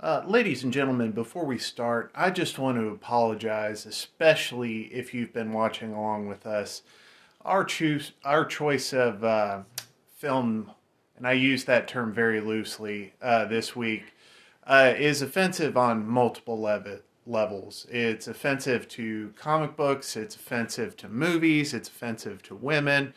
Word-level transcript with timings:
Uh, 0.00 0.22
ladies 0.26 0.64
and 0.64 0.72
gentlemen, 0.72 1.12
before 1.12 1.44
we 1.44 1.56
start, 1.56 2.10
I 2.14 2.30
just 2.30 2.58
want 2.58 2.78
to 2.78 2.88
apologize, 2.88 3.86
especially 3.86 4.82
if 4.92 5.14
you've 5.14 5.32
been 5.32 5.52
watching 5.52 5.92
along 5.92 6.28
with 6.28 6.46
us. 6.46 6.82
Our 7.44 7.64
choose, 7.64 8.12
our 8.24 8.44
choice 8.44 8.92
of 8.92 9.22
uh, 9.22 9.60
film, 10.16 10.72
and 11.16 11.26
I 11.26 11.32
use 11.32 11.64
that 11.64 11.86
term 11.86 12.12
very 12.12 12.40
loosely 12.40 13.14
uh, 13.22 13.44
this 13.44 13.76
week, 13.76 14.14
uh, 14.66 14.94
is 14.96 15.22
offensive 15.22 15.76
on 15.76 16.06
multiple 16.06 16.60
lev- 16.60 17.02
levels. 17.24 17.86
It's 17.88 18.26
offensive 18.26 18.88
to 18.88 19.32
comic 19.36 19.76
books. 19.76 20.16
It's 20.16 20.34
offensive 20.34 20.96
to 20.98 21.08
movies. 21.08 21.72
It's 21.72 21.88
offensive 21.88 22.42
to 22.42 22.56
women. 22.56 23.14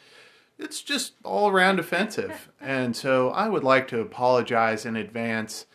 It's 0.60 0.84
just 0.84 1.14
all 1.24 1.50
around 1.50 1.80
offensive, 1.80 2.50
and 2.62 2.96
so 2.96 3.30
I 3.32 3.50
would 3.50 3.64
like 3.64 3.88
to 3.90 4.00
apologize 4.00 4.86
in 4.86 4.96
advance 4.96 5.66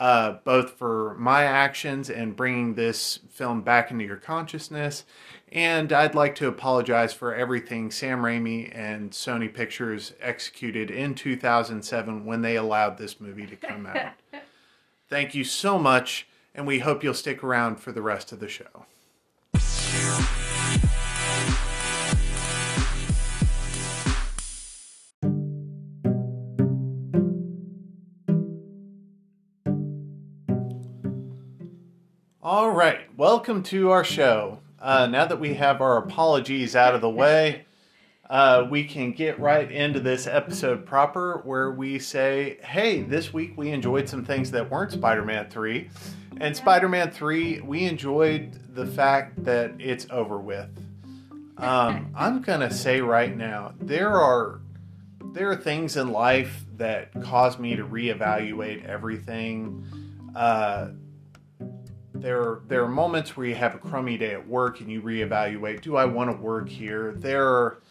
uh, 0.00 0.38
both 0.44 0.72
for 0.72 1.14
my 1.18 1.44
actions 1.44 2.08
and 2.08 2.34
bringing 2.34 2.74
this 2.74 3.20
film 3.28 3.60
back 3.60 3.90
into 3.90 4.04
your 4.04 4.16
consciousness. 4.16 5.04
And 5.52 5.92
I'd 5.92 6.14
like 6.14 6.34
to 6.36 6.48
apologize 6.48 7.12
for 7.12 7.34
everything 7.34 7.90
Sam 7.90 8.22
Raimi 8.22 8.74
and 8.74 9.10
Sony 9.10 9.52
Pictures 9.52 10.14
executed 10.20 10.90
in 10.90 11.14
2007 11.14 12.24
when 12.24 12.40
they 12.40 12.56
allowed 12.56 12.96
this 12.96 13.20
movie 13.20 13.46
to 13.46 13.56
come 13.56 13.86
out. 13.86 14.12
Thank 15.10 15.34
you 15.34 15.44
so 15.44 15.78
much, 15.78 16.26
and 16.54 16.66
we 16.66 16.78
hope 16.78 17.04
you'll 17.04 17.12
stick 17.12 17.44
around 17.44 17.76
for 17.76 17.92
the 17.92 18.00
rest 18.00 18.32
of 18.32 18.40
the 18.40 18.48
show. 18.48 18.86
All 32.60 32.72
right, 32.72 33.00
welcome 33.16 33.62
to 33.62 33.90
our 33.90 34.04
show. 34.04 34.58
Uh, 34.78 35.06
now 35.06 35.24
that 35.24 35.40
we 35.40 35.54
have 35.54 35.80
our 35.80 35.96
apologies 35.96 36.76
out 36.76 36.94
of 36.94 37.00
the 37.00 37.08
way, 37.08 37.64
uh, 38.28 38.66
we 38.68 38.84
can 38.84 39.12
get 39.12 39.40
right 39.40 39.72
into 39.72 39.98
this 39.98 40.26
episode 40.26 40.84
proper 40.84 41.40
where 41.46 41.70
we 41.70 41.98
say, 41.98 42.58
hey, 42.62 43.00
this 43.00 43.32
week 43.32 43.54
we 43.56 43.70
enjoyed 43.70 44.10
some 44.10 44.26
things 44.26 44.50
that 44.50 44.70
weren't 44.70 44.92
Spider 44.92 45.24
Man 45.24 45.48
3. 45.48 45.88
And 46.38 46.54
Spider 46.54 46.86
Man 46.86 47.10
3, 47.10 47.62
we 47.62 47.84
enjoyed 47.84 48.60
the 48.74 48.84
fact 48.84 49.42
that 49.42 49.72
it's 49.78 50.06
over 50.10 50.36
with. 50.36 50.68
Um, 51.56 52.12
I'm 52.14 52.42
going 52.42 52.60
to 52.60 52.70
say 52.70 53.00
right 53.00 53.34
now, 53.34 53.72
there 53.80 54.12
are. 54.20 54.60
There 55.32 55.50
are 55.50 55.56
things 55.56 55.96
in 55.96 56.12
life 56.12 56.66
that 56.76 57.10
cause 57.22 57.58
me 57.58 57.74
to 57.76 57.86
reevaluate 57.86 58.84
everything. 58.84 59.86
Uh, 60.34 60.88
there 62.20 62.60
there 62.68 62.84
are 62.84 62.88
moments 62.88 63.36
where 63.36 63.46
you 63.46 63.54
have 63.54 63.74
a 63.74 63.78
crummy 63.78 64.16
day 64.16 64.32
at 64.32 64.48
work 64.48 64.80
and 64.80 64.90
you 64.90 65.00
reevaluate 65.00 65.80
do 65.80 65.96
i 65.96 66.04
want 66.04 66.30
to 66.30 66.36
work 66.36 66.68
here? 66.68 67.12
There 67.16 67.46
are 67.46 67.82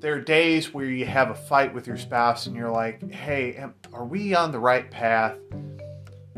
there 0.00 0.14
are 0.14 0.20
days 0.20 0.74
where 0.74 0.86
you 0.86 1.06
have 1.06 1.30
a 1.30 1.34
fight 1.34 1.72
with 1.72 1.86
your 1.86 1.96
spouse 1.96 2.46
and 2.46 2.56
you're 2.56 2.70
like 2.70 3.10
hey 3.10 3.54
am, 3.54 3.74
are 3.92 4.04
we 4.04 4.34
on 4.34 4.52
the 4.52 4.58
right 4.58 4.90
path? 4.90 5.36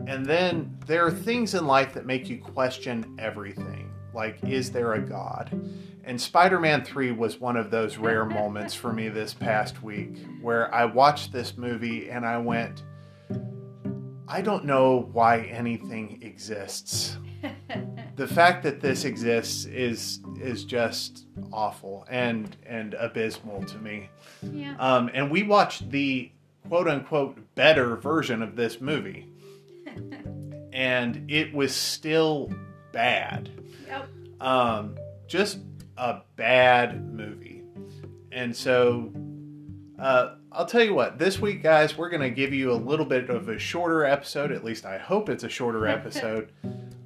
And 0.06 0.26
then 0.26 0.76
there 0.86 1.06
are 1.06 1.10
things 1.10 1.54
in 1.54 1.66
life 1.66 1.94
that 1.94 2.04
make 2.04 2.28
you 2.28 2.38
question 2.38 3.16
everything 3.18 3.90
like 4.12 4.38
is 4.44 4.70
there 4.70 4.94
a 4.94 5.00
god? 5.00 5.50
And 6.06 6.20
spider-man 6.20 6.84
3 6.84 7.12
was 7.12 7.40
one 7.40 7.56
of 7.56 7.70
those 7.70 7.96
rare 7.96 8.26
moments 8.26 8.74
for 8.74 8.92
me 8.92 9.08
this 9.08 9.32
past 9.32 9.82
week 9.82 10.18
where 10.42 10.72
i 10.74 10.84
watched 10.84 11.32
this 11.32 11.56
movie 11.56 12.10
and 12.10 12.26
i 12.26 12.36
went 12.36 12.82
I 14.26 14.40
don't 14.40 14.64
know 14.64 15.08
why 15.12 15.40
anything 15.42 16.18
exists. 16.22 17.18
the 18.16 18.26
fact 18.26 18.62
that 18.62 18.80
this 18.80 19.04
exists 19.04 19.66
is 19.66 20.20
is 20.40 20.64
just 20.64 21.26
awful 21.52 22.06
and 22.08 22.56
and 22.66 22.94
abysmal 22.94 23.62
to 23.64 23.78
me. 23.78 24.08
Yeah. 24.42 24.76
Um, 24.78 25.10
and 25.12 25.30
we 25.30 25.42
watched 25.42 25.90
the 25.90 26.30
quote 26.68 26.88
unquote 26.88 27.38
better 27.54 27.96
version 27.96 28.42
of 28.42 28.56
this 28.56 28.80
movie, 28.80 29.28
and 30.72 31.30
it 31.30 31.52
was 31.54 31.74
still 31.74 32.50
bad. 32.92 33.50
Yep. 33.86 34.08
Um, 34.40 34.96
just 35.26 35.58
a 35.96 36.22
bad 36.36 37.12
movie. 37.12 37.62
And 38.32 38.54
so 38.56 39.12
uh, 39.98 40.36
I'll 40.54 40.66
tell 40.66 40.84
you 40.84 40.94
what, 40.94 41.18
this 41.18 41.40
week, 41.40 41.64
guys, 41.64 41.98
we're 41.98 42.08
going 42.08 42.22
to 42.22 42.30
give 42.30 42.54
you 42.54 42.70
a 42.70 42.74
little 42.78 43.04
bit 43.04 43.28
of 43.28 43.48
a 43.48 43.58
shorter 43.58 44.04
episode. 44.04 44.52
At 44.52 44.62
least 44.62 44.86
I 44.86 44.98
hope 44.98 45.28
it's 45.28 45.42
a 45.42 45.48
shorter 45.48 45.86
episode. 45.88 46.52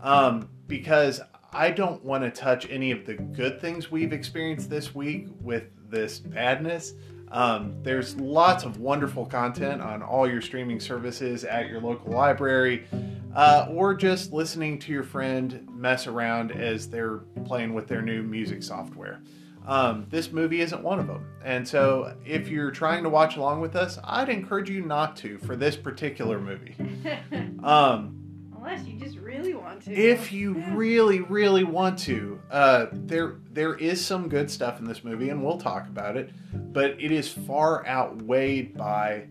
um, 0.03 0.51
because 0.67 1.23
I 1.51 1.71
don't 1.71 2.05
want 2.05 2.25
to 2.25 2.31
touch 2.31 2.69
any 2.69 2.91
of 2.91 3.07
the 3.07 3.15
good 3.15 3.59
things 3.59 3.91
we've 3.91 4.13
experienced 4.13 4.69
this 4.69 4.95
week 4.95 5.29
with 5.41 5.65
this 5.91 6.19
badness. 6.19 6.93
Um, 7.31 7.75
there's 7.83 8.17
lots 8.17 8.65
of 8.65 8.81
wonderful 8.81 9.25
content 9.25 9.81
on 9.81 10.03
all 10.03 10.29
your 10.29 10.43
streaming 10.43 10.79
services 10.79 11.45
at 11.45 11.69
your 11.69 11.81
local 11.81 12.13
library, 12.13 12.87
uh, 13.35 13.69
or 13.71 13.95
just 13.95 14.31
listening 14.31 14.79
to 14.81 14.93
your 14.93 15.03
friend 15.03 15.67
mess 15.73 16.07
around 16.07 16.53
as 16.53 16.89
they're 16.89 17.19
playing 17.47 17.73
with 17.73 17.89
their 17.89 18.03
new 18.03 18.23
music 18.23 18.63
software. 18.63 19.21
Um, 19.69 20.07
this 20.09 20.33
movie 20.33 20.63
isn't 20.63 20.83
one 20.83 20.99
of 20.99 21.07
them. 21.07 21.27
And 21.45 21.69
so, 21.69 22.17
if 22.25 22.49
you're 22.49 22.71
trying 22.71 23.03
to 23.03 23.11
watch 23.11 23.37
along 23.37 23.61
with 23.61 23.77
us, 23.77 23.99
I'd 24.03 24.31
encourage 24.31 24.71
you 24.71 24.81
not 24.83 25.15
to 25.19 25.37
for 25.39 25.57
this 25.57 25.77
particular 25.77 26.41
movie. 26.41 26.75
Um, 27.63 28.15
Unless 28.57 28.87
you 28.87 28.99
just 28.99 29.19
really 29.19 29.55
want 29.55 29.83
to. 29.83 29.93
if 29.93 30.33
you 30.33 30.55
really, 30.71 31.21
really 31.21 31.65
want 31.65 31.99
to, 32.01 32.41
uh, 32.51 32.87
there 32.93 33.37
there 33.53 33.75
is 33.75 34.05
some 34.05 34.29
good 34.29 34.51
stuff 34.51 34.79
in 34.79 34.85
this 34.87 35.03
movie, 35.05 35.29
and 35.31 35.45
we'll 35.45 35.59
talk 35.59 35.87
about 35.89 36.17
it. 36.17 36.31
But 36.55 36.93
it 37.01 37.11
is 37.13 37.29
far 37.29 37.85
outweighed 37.87 38.77
by. 38.77 39.27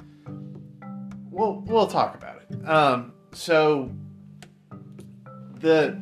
We'll 1.32 1.62
we'll 1.66 1.88
talk 1.88 2.16
about 2.16 2.42
it. 2.42 2.68
Um, 2.68 3.14
so 3.34 3.90
the 5.60 6.00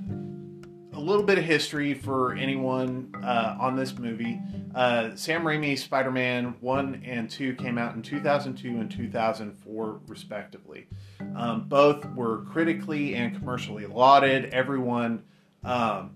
a 0.96 1.00
little 1.00 1.24
bit 1.24 1.38
of 1.38 1.44
history 1.44 1.94
for 1.94 2.34
anyone 2.36 3.14
uh, 3.22 3.58
on 3.60 3.76
this 3.76 3.98
movie. 3.98 4.40
Uh, 4.74 5.16
Sam 5.16 5.44
Raimi's 5.44 5.84
Spider-Man 5.84 6.56
one 6.62 7.02
and 7.06 7.30
two 7.30 7.54
came 7.56 7.78
out 7.78 7.96
in 7.96 8.02
2002 8.02 8.68
and 8.70 8.90
2004, 8.90 10.00
respectively. 10.08 10.88
Um, 11.36 11.68
both 11.68 12.06
were 12.12 12.44
critically 12.46 13.14
and 13.16 13.36
commercially 13.36 13.86
lauded. 13.86 14.46
Everyone 14.54 15.24
um, 15.64 16.12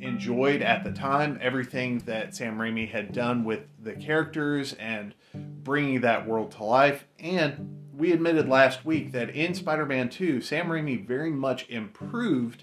enjoyed 0.00 0.62
at 0.62 0.84
the 0.84 0.92
time 0.92 1.38
everything 1.40 1.98
that 2.00 2.36
Sam 2.36 2.56
Raimi 2.56 2.88
had 2.88 3.12
done 3.12 3.44
with 3.44 3.62
the 3.82 3.94
characters 3.94 4.74
and 4.74 5.14
bringing 5.34 6.02
that 6.02 6.26
world 6.26 6.52
to 6.52 6.64
life. 6.64 7.04
And 7.18 7.88
we 7.92 8.12
admitted 8.12 8.48
last 8.48 8.84
week 8.84 9.10
that 9.12 9.30
in 9.30 9.54
Spider 9.54 9.86
Man 9.86 10.08
2, 10.08 10.40
Sam 10.40 10.68
Raimi 10.68 11.04
very 11.04 11.30
much 11.30 11.68
improved 11.68 12.62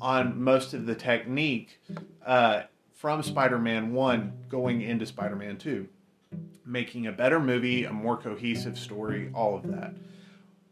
on 0.00 0.42
most 0.42 0.74
of 0.74 0.86
the 0.86 0.94
technique 0.94 1.80
uh, 2.24 2.62
from 2.94 3.22
Spider 3.22 3.58
Man 3.58 3.92
1 3.92 4.44
going 4.48 4.82
into 4.82 5.06
Spider 5.06 5.36
Man 5.36 5.56
2, 5.56 5.88
making 6.64 7.06
a 7.06 7.12
better 7.12 7.40
movie, 7.40 7.84
a 7.84 7.92
more 7.92 8.16
cohesive 8.16 8.78
story, 8.78 9.30
all 9.34 9.56
of 9.56 9.70
that. 9.70 9.94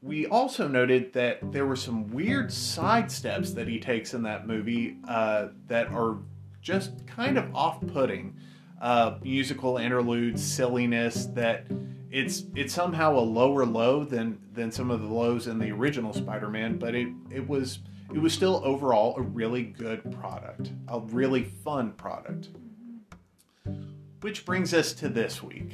We 0.01 0.27
also 0.27 0.69
noted 0.69 1.13
that 1.15 1.53
there 1.53 1.67
were 1.67 1.77
some 1.77 2.09
weird 2.09 2.49
sidesteps 2.49 3.55
that 3.55 3.67
he 3.67 3.81
takes 3.81 4.15
in 4.15 4.23
that 4.23 4.47
movie 4.47 4.97
uh, 5.09 5.49
that 5.67 5.89
are 5.89 6.19
just 6.61 7.07
kind 7.07 7.37
of 7.37 7.55
off 7.55 7.81
putting. 7.89 8.37
Uh, 8.81 9.19
musical 9.23 9.79
interludes, 9.79 10.41
silliness 10.45 11.27
that 11.35 11.67
it's 12.11 12.45
it's 12.55 12.73
somehow 12.73 13.19
a 13.19 13.21
lower 13.21 13.67
low 13.67 14.05
than 14.05 14.39
than 14.53 14.71
some 14.71 14.91
of 14.91 15.01
the 15.01 15.09
lows 15.09 15.47
in 15.47 15.59
the 15.59 15.71
original 15.71 16.13
Spider-Man, 16.13 16.79
but 16.79 16.95
it 16.95 17.09
it 17.31 17.47
was 17.47 17.81
it 18.15 18.19
was 18.19 18.33
still 18.33 18.63
overall 18.65 19.17
a 19.17 19.23
really 19.23 19.63
good 19.63 20.11
product, 20.21 20.73
a 20.89 21.01
really 21.01 21.45
fun 21.45 21.93
product. 21.93 22.49
Which 24.21 24.45
brings 24.45 24.75
us 24.75 24.93
to 24.95 25.09
this 25.09 25.43
week. 25.43 25.73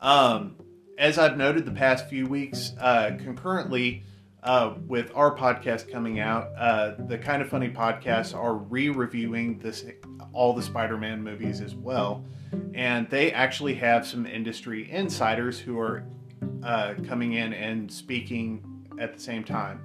Um, 0.00 0.56
as 0.98 1.18
I've 1.18 1.36
noted 1.36 1.64
the 1.64 1.72
past 1.72 2.08
few 2.08 2.26
weeks, 2.26 2.72
uh, 2.80 3.12
concurrently 3.18 4.02
uh, 4.42 4.74
with 4.86 5.12
our 5.14 5.36
podcast 5.36 5.90
coming 5.90 6.18
out, 6.20 6.48
uh, 6.56 6.94
the 7.06 7.18
Kind 7.18 7.42
of 7.42 7.48
Funny 7.48 7.68
podcasts 7.68 8.36
are 8.36 8.54
re-reviewing 8.54 9.58
this 9.58 9.84
all 10.32 10.52
the 10.52 10.62
Spider-Man 10.62 11.22
movies 11.22 11.60
as 11.60 11.74
well, 11.74 12.24
and 12.74 13.08
they 13.10 13.32
actually 13.32 13.74
have 13.74 14.06
some 14.06 14.26
industry 14.26 14.90
insiders 14.90 15.58
who 15.58 15.78
are 15.78 16.04
uh, 16.62 16.94
coming 17.06 17.34
in 17.34 17.52
and 17.52 17.90
speaking 17.90 18.86
at 19.00 19.12
the 19.14 19.20
same 19.20 19.44
time. 19.44 19.80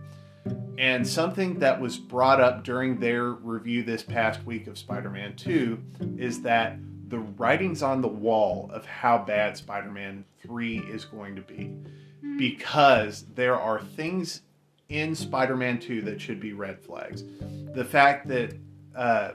And 0.78 1.08
something 1.08 1.60
that 1.60 1.80
was 1.80 1.98
brought 1.98 2.42
up 2.42 2.64
during 2.64 3.00
their 3.00 3.32
review 3.32 3.84
this 3.84 4.04
past 4.04 4.44
week 4.46 4.68
of 4.68 4.78
Spider 4.78 5.10
Man 5.10 5.36
2 5.36 5.82
is 6.18 6.42
that 6.42 6.78
the 7.08 7.20
writing's 7.20 7.84
on 7.84 8.02
the 8.02 8.08
wall 8.08 8.70
of 8.74 8.86
how 8.86 9.20
bad 9.20 9.56
Spider 9.56 9.92
Man 9.92 10.26
3 10.42 10.80
is 10.80 11.06
going 11.06 11.36
to 11.36 11.42
be. 11.42 11.72
Because 12.38 13.26
there 13.36 13.60
are 13.60 13.82
things 13.82 14.42
in 14.90 15.16
Spider-Man 15.16 15.80
2 15.80 16.02
that 16.04 16.22
should 16.22 16.40
be 16.40 16.54
red 16.54 16.80
flags. 16.80 17.24
The 17.74 17.84
fact 17.84 18.28
that 18.28 18.56
uh, 18.96 19.32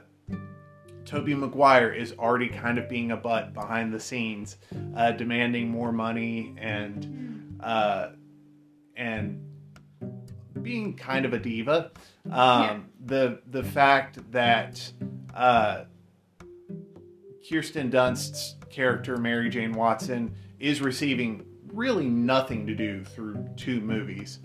Tobey 1.05 1.35
Maguire 1.35 1.91
is 1.91 2.13
already 2.17 2.47
kind 2.47 2.77
of 2.77 2.87
being 2.87 3.11
a 3.11 3.17
butt 3.17 3.53
behind 3.53 3.93
the 3.93 3.99
scenes, 3.99 4.57
uh, 4.95 5.11
demanding 5.11 5.69
more 5.69 5.91
money 5.91 6.55
and 6.57 7.59
uh, 7.61 8.09
and 8.95 9.43
being 10.61 10.95
kind 10.95 11.25
of 11.25 11.33
a 11.33 11.39
diva. 11.39 11.91
Um, 12.25 12.31
Yeah. 12.31 12.79
The 13.05 13.41
the 13.47 13.63
fact 13.63 14.31
that 14.31 14.91
uh, 15.33 15.85
Kirsten 17.49 17.89
Dunst's 17.89 18.55
character 18.69 19.17
Mary 19.17 19.49
Jane 19.49 19.73
Watson 19.73 20.35
is 20.59 20.81
receiving 20.81 21.45
really 21.73 22.07
nothing 22.07 22.67
to 22.67 22.75
do 22.75 23.03
through 23.03 23.47
two 23.55 23.79
movies. 23.81 24.39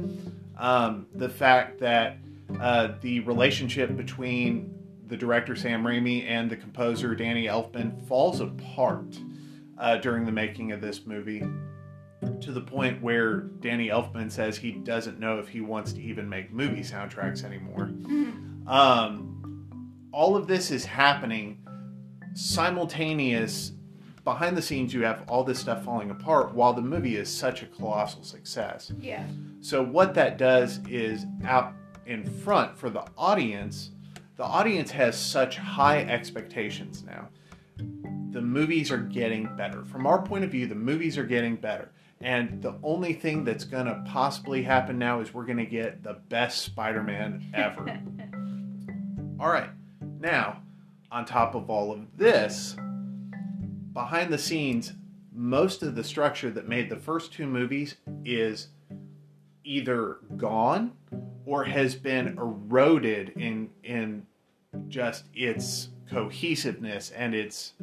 Um, 0.56 1.06
the 1.14 1.28
fact 1.28 1.80
that 1.80 2.18
uh, 2.60 2.92
the 3.00 3.20
relationship 3.20 3.96
between 3.96 4.72
the 5.06 5.16
director 5.16 5.56
Sam 5.56 5.82
Raimi 5.82 6.24
and 6.28 6.48
the 6.50 6.56
composer 6.56 7.14
Danny 7.14 7.46
Elfman 7.46 8.06
falls 8.06 8.40
apart 8.40 9.18
uh, 9.78 9.96
during 9.96 10.24
the 10.24 10.32
making 10.32 10.72
of 10.72 10.80
this 10.80 11.06
movie 11.06 11.42
to 12.40 12.52
the 12.52 12.60
point 12.60 13.02
where 13.02 13.40
Danny 13.60 13.88
Elfman 13.88 14.30
says 14.30 14.56
he 14.56 14.72
doesn't 14.72 15.18
know 15.20 15.38
if 15.38 15.48
he 15.48 15.60
wants 15.60 15.92
to 15.94 16.02
even 16.02 16.28
make 16.28 16.52
movie 16.52 16.82
soundtracks 16.82 17.44
anymore. 17.44 17.90
Um, 18.66 20.08
all 20.12 20.36
of 20.36 20.46
this 20.46 20.70
is 20.70 20.84
happening 20.84 21.58
simultaneous 22.34 23.72
behind 24.24 24.56
the 24.56 24.62
scenes 24.62 24.94
you 24.94 25.02
have 25.02 25.22
all 25.28 25.44
this 25.44 25.58
stuff 25.58 25.84
falling 25.84 26.10
apart 26.10 26.54
while 26.54 26.72
the 26.72 26.80
movie 26.80 27.16
is 27.16 27.28
such 27.28 27.62
a 27.62 27.66
colossal 27.66 28.22
success 28.24 28.90
Yeah. 29.00 29.24
so 29.60 29.82
what 29.84 30.14
that 30.14 30.38
does 30.38 30.80
is 30.88 31.26
out 31.44 31.74
in 32.06 32.24
front 32.24 32.76
for 32.78 32.88
the 32.90 33.04
audience 33.18 33.90
the 34.36 34.42
audience 34.44 34.90
has 34.90 35.18
such 35.18 35.58
high 35.58 36.00
expectations 36.00 37.04
now 37.04 37.28
the 38.30 38.40
movies 38.40 38.90
are 38.90 38.98
getting 38.98 39.54
better 39.56 39.84
from 39.84 40.06
our 40.06 40.22
point 40.22 40.42
of 40.42 40.50
view 40.50 40.66
the 40.66 40.74
movies 40.74 41.18
are 41.18 41.24
getting 41.26 41.54
better 41.56 41.92
and 42.20 42.62
the 42.62 42.74
only 42.82 43.12
thing 43.12 43.44
that's 43.44 43.64
going 43.64 43.86
to 43.86 44.02
possibly 44.06 44.62
happen 44.62 44.98
now 44.98 45.20
is 45.20 45.34
we're 45.34 45.44
going 45.44 45.58
to 45.58 45.66
get 45.66 46.02
the 46.02 46.14
best 46.28 46.62
spider-man 46.62 47.50
ever. 47.54 47.88
All 49.40 49.50
right 49.50 49.70
now 50.20 50.62
on 51.10 51.24
top 51.24 51.54
of 51.54 51.70
all 51.70 51.92
of 51.92 52.16
this 52.16 52.76
behind 53.92 54.32
the 54.32 54.38
scenes, 54.38 54.92
most 55.32 55.82
of 55.82 55.94
the 55.94 56.04
structure 56.04 56.50
that 56.50 56.68
made 56.68 56.90
the 56.90 56.96
first 56.96 57.32
two 57.32 57.46
movies 57.46 57.96
is 58.24 58.68
either 59.62 60.18
gone 60.36 60.92
or 61.46 61.64
has 61.64 61.94
been 61.94 62.28
eroded 62.38 63.30
in 63.36 63.70
in 63.82 64.26
just 64.88 65.26
its 65.34 65.88
cohesiveness 66.10 67.10
and 67.12 67.34
its 67.34 67.74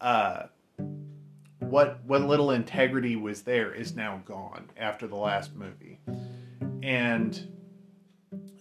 uh, 0.00 0.44
what 1.70 2.02
what 2.04 2.22
little 2.22 2.50
integrity 2.50 3.16
was 3.16 3.42
there 3.42 3.72
is 3.72 3.94
now 3.94 4.22
gone 4.24 4.70
after 4.76 5.06
the 5.06 5.16
last 5.16 5.54
movie, 5.54 5.98
and 6.82 7.48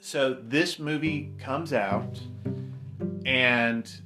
so 0.02 0.34
this 0.34 0.80
movie 0.80 1.34
comes 1.38 1.74
out 1.74 2.20
and 3.26 4.02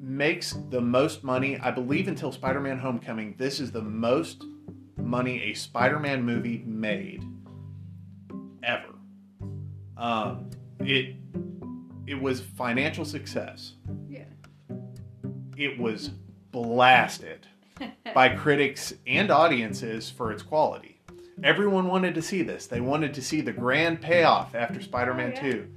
makes 0.00 0.56
the 0.70 0.80
most 0.80 1.24
money, 1.24 1.58
I 1.58 1.70
believe, 1.70 2.08
until 2.08 2.32
Spider 2.32 2.60
Man 2.60 2.78
Homecoming. 2.78 3.34
This 3.38 3.60
is 3.60 3.72
the 3.72 3.82
most 3.82 4.44
money 4.96 5.42
a 5.44 5.54
Spider 5.54 5.98
Man 5.98 6.22
movie 6.22 6.62
made 6.66 7.24
ever. 8.62 8.94
Um, 9.96 10.50
it 10.80 11.16
it 12.06 12.20
was 12.20 12.40
financial 12.40 13.04
success. 13.04 13.74
Yeah. 14.08 14.24
It 15.56 15.78
was 15.78 16.10
blasted 16.52 17.46
by 18.14 18.30
critics 18.30 18.94
and 19.06 19.30
audiences 19.30 20.10
for 20.10 20.32
its 20.32 20.42
quality. 20.42 21.00
Everyone 21.44 21.86
wanted 21.88 22.14
to 22.14 22.22
see 22.22 22.42
this. 22.42 22.66
They 22.66 22.80
wanted 22.80 23.12
to 23.14 23.22
see 23.22 23.40
the 23.42 23.52
grand 23.52 24.00
payoff 24.00 24.54
after 24.54 24.80
Spider 24.80 25.12
Man 25.14 25.34
Oh, 25.36 25.44
yeah. 25.46 25.52
2. 25.52 25.68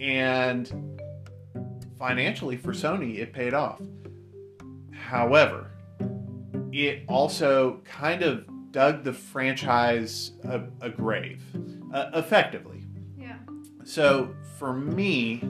And 0.00 1.00
financially 1.98 2.56
for 2.56 2.72
Sony, 2.72 3.18
it 3.18 3.32
paid 3.32 3.52
off. 3.52 3.80
However, 4.92 5.70
it 6.72 7.02
also 7.08 7.80
kind 7.84 8.22
of 8.22 8.46
dug 8.72 9.02
the 9.04 9.12
franchise 9.12 10.32
a, 10.44 10.62
a 10.80 10.88
grave, 10.90 11.42
uh, 11.92 12.10
effectively. 12.14 12.84
Yeah. 13.18 13.36
So 13.84 14.34
for 14.58 14.72
me, 14.72 15.42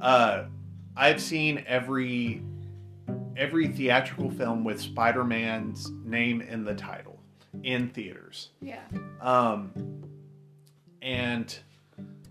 uh, 0.00 0.44
I've 0.96 1.20
seen 1.20 1.64
every 1.66 2.42
every 3.36 3.68
theatrical 3.68 4.30
film 4.30 4.64
with 4.64 4.80
Spider-Man's 4.80 5.90
name 6.04 6.40
in 6.40 6.64
the 6.64 6.74
title 6.74 7.20
in 7.62 7.88
theaters. 7.90 8.50
Yeah. 8.60 8.80
Um, 9.20 9.72
and 11.02 11.56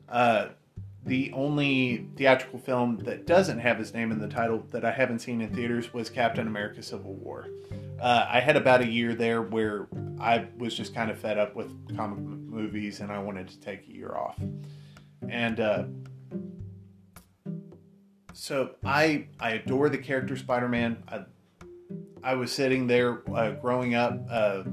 uh, 0.10 0.50
the 1.06 1.32
only 1.34 2.08
theatrical 2.16 2.60
film 2.60 2.98
that 3.00 3.26
doesn't 3.26 3.60
have 3.60 3.78
his 3.78 3.94
name 3.94 4.12
in 4.12 4.20
the 4.20 4.28
title 4.28 4.66
that 4.72 4.86
I 4.86 4.92
haven't 4.92 5.20
seen 5.20 5.42
in 5.42 5.54
theaters 5.54 5.94
was 5.94 6.10
Captain 6.10 6.48
America 6.48 6.82
Civil 6.82 7.14
War. 7.14 7.48
Uh, 8.00 8.26
I 8.30 8.40
had 8.40 8.58
about 8.58 8.82
a 8.82 8.88
year 8.88 9.14
there 9.14 9.42
where 9.42 9.88
I 10.20 10.48
was 10.58 10.76
just 10.76 10.94
kind 10.94 11.10
of 11.10 11.18
fed 11.18 11.38
up 11.38 11.56
with 11.56 11.96
comic 11.96 12.20
movies 12.20 13.00
and 13.00 13.12
I 13.12 13.20
wanted 13.20 13.48
to 13.50 13.60
take 13.60 13.88
a 13.88 13.92
year 13.92 14.16
off. 14.16 14.38
And 15.30 15.60
uh, 15.60 15.84
so 18.34 18.72
I 18.84 19.28
I 19.40 19.52
adore 19.52 19.90
the 19.90 19.98
character 19.98 20.36
Spider-Man. 20.36 21.04
I, 21.08 21.24
I 22.24 22.36
was 22.36 22.52
sitting 22.52 22.88
there 22.88 23.22
uh, 23.34 23.52
growing 23.52 23.96
up. 23.96 24.20
Uh, 24.30 24.64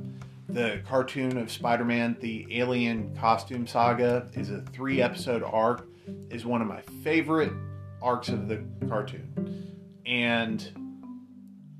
the 0.49 0.83
cartoon 0.85 1.37
of 1.37 1.51
Spider-Man, 1.51 2.17
the 2.21 2.47
Alien 2.51 3.15
Costume 3.17 3.69
Saga, 3.69 4.29
is 4.35 4.51
a 4.51 4.63
three-episode 4.63 5.45
arc. 5.45 5.87
is 6.31 6.45
one 6.45 6.61
of 6.61 6.67
my 6.67 6.81
favorite 7.03 7.53
arcs 8.03 8.29
of 8.31 8.49
the 8.49 8.65
cartoon, 8.89 9.77
and 10.07 10.73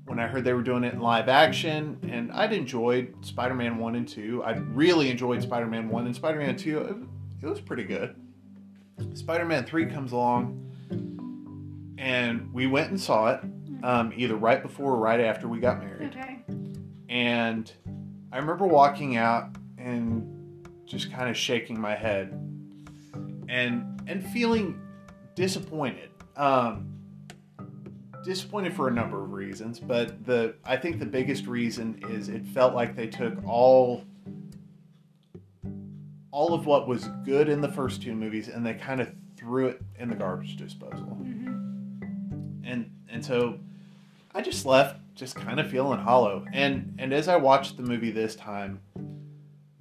when 0.05 0.19
I 0.19 0.27
heard 0.27 0.43
they 0.43 0.53
were 0.53 0.61
doing 0.61 0.83
it 0.83 0.93
in 0.93 0.99
live 0.99 1.29
action, 1.29 1.97
and 2.03 2.31
I'd 2.31 2.53
enjoyed 2.53 3.13
Spider-Man 3.21 3.77
one 3.77 3.95
and 3.95 4.07
two. 4.07 4.43
I 4.43 4.51
really 4.51 5.09
enjoyed 5.09 5.41
Spider-Man 5.41 5.89
one 5.89 6.05
and 6.05 6.15
Spider-Man 6.15 6.57
two. 6.57 6.79
It, 6.79 7.45
it 7.45 7.49
was 7.49 7.61
pretty 7.61 7.83
good. 7.83 8.15
Spider-Man 9.13 9.65
three 9.65 9.85
comes 9.85 10.11
along, 10.11 10.70
and 12.01 12.51
we 12.51 12.65
went 12.65 12.89
and 12.89 12.99
saw 12.99 13.31
it 13.31 13.41
um, 13.83 14.11
either 14.15 14.35
right 14.35 14.61
before 14.61 14.93
or 14.93 14.97
right 14.97 15.19
after 15.19 15.47
we 15.47 15.59
got 15.59 15.79
married. 15.79 16.15
Okay. 16.15 16.39
And 17.07 17.71
I 18.31 18.37
remember 18.37 18.65
walking 18.65 19.17
out 19.17 19.55
and 19.77 20.67
just 20.85 21.11
kind 21.11 21.29
of 21.29 21.37
shaking 21.37 21.79
my 21.79 21.95
head 21.95 22.31
and 23.47 24.01
and 24.07 24.25
feeling 24.31 24.81
disappointed. 25.35 26.09
Um, 26.35 26.87
disappointed 28.23 28.73
for 28.73 28.87
a 28.87 28.91
number 28.91 29.23
of 29.23 29.31
reasons, 29.31 29.79
but 29.79 30.25
the 30.25 30.55
I 30.65 30.77
think 30.77 30.99
the 30.99 31.05
biggest 31.05 31.45
reason 31.45 32.03
is 32.09 32.29
it 32.29 32.45
felt 32.47 32.73
like 32.73 32.95
they 32.95 33.07
took 33.07 33.33
all 33.45 34.05
all 36.31 36.53
of 36.53 36.65
what 36.65 36.87
was 36.87 37.09
good 37.25 37.47
in 37.47 37.61
the 37.61 37.71
first 37.71 38.01
two 38.01 38.15
movies 38.15 38.47
and 38.47 38.65
they 38.65 38.73
kind 38.73 39.01
of 39.01 39.13
threw 39.35 39.67
it 39.67 39.81
in 39.99 40.09
the 40.09 40.15
garbage 40.15 40.55
disposal. 40.55 41.17
Mm-hmm. 41.21 41.70
And 42.71 42.89
and 43.09 43.23
so 43.23 43.59
I 44.33 44.41
just 44.41 44.65
left 44.65 44.97
just 45.13 45.35
kind 45.35 45.59
of 45.59 45.69
feeling 45.69 45.99
hollow. 45.99 46.45
And 46.53 46.95
and 46.97 47.13
as 47.13 47.27
I 47.27 47.35
watched 47.35 47.75
the 47.75 47.83
movie 47.83 48.11
this 48.11 48.35
time, 48.35 48.79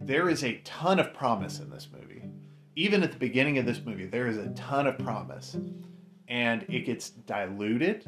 there 0.00 0.28
is 0.28 0.42
a 0.42 0.54
ton 0.64 0.99
of 0.99 1.14
promise 1.14 1.61
in 1.61 1.70
this 1.70 1.88
movie. 1.92 2.25
Even 2.75 3.02
at 3.02 3.12
the 3.12 3.18
beginning 3.18 3.59
of 3.59 3.66
this 3.66 3.80
movie, 3.85 4.06
there 4.06 4.26
is 4.26 4.38
a 4.38 4.49
ton 4.50 4.87
of 4.87 4.99
promise. 4.99 5.56
And 6.26 6.64
it 6.68 6.85
gets 6.85 7.11
diluted. 7.11 8.04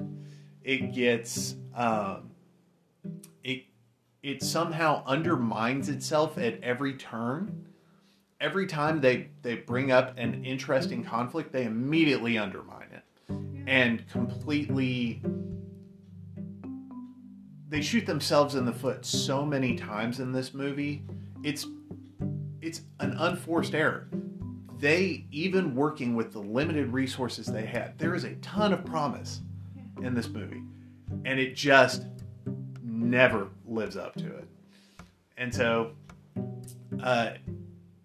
It 0.64 0.92
gets 0.92 1.54
um 1.76 2.30
it 3.44 3.64
it 4.22 4.42
somehow 4.42 5.04
undermines 5.06 5.88
itself 5.88 6.38
at 6.38 6.62
every 6.62 6.94
turn. 6.94 7.66
Every 8.40 8.66
time 8.66 9.00
they, 9.00 9.28
they 9.42 9.54
bring 9.54 9.92
up 9.92 10.18
an 10.18 10.44
interesting 10.44 11.04
conflict, 11.04 11.52
they 11.52 11.64
immediately 11.64 12.36
undermine 12.38 12.88
it 12.92 13.04
and 13.66 14.06
completely 14.08 15.22
they 17.68 17.80
shoot 17.80 18.04
themselves 18.04 18.54
in 18.54 18.66
the 18.66 18.72
foot 18.72 19.04
so 19.04 19.46
many 19.46 19.74
times 19.76 20.20
in 20.20 20.30
this 20.30 20.52
movie. 20.52 21.04
It's 21.42 21.66
it's 22.60 22.82
an 23.00 23.14
unforced 23.18 23.74
error. 23.74 24.08
They 24.78 25.26
even 25.30 25.74
working 25.74 26.14
with 26.14 26.32
the 26.32 26.40
limited 26.40 26.92
resources 26.92 27.46
they 27.46 27.66
had 27.66 27.98
there 27.98 28.14
is 28.14 28.24
a 28.24 28.34
ton 28.36 28.72
of 28.72 28.84
promise 28.84 29.40
in 30.02 30.14
this 30.14 30.28
movie 30.28 30.62
and 31.24 31.38
it 31.38 31.54
just 31.54 32.06
never 32.82 33.48
lives 33.66 33.96
up 33.96 34.14
to 34.16 34.36
it. 34.36 34.48
And 35.36 35.54
so 35.54 35.92
uh 37.02 37.30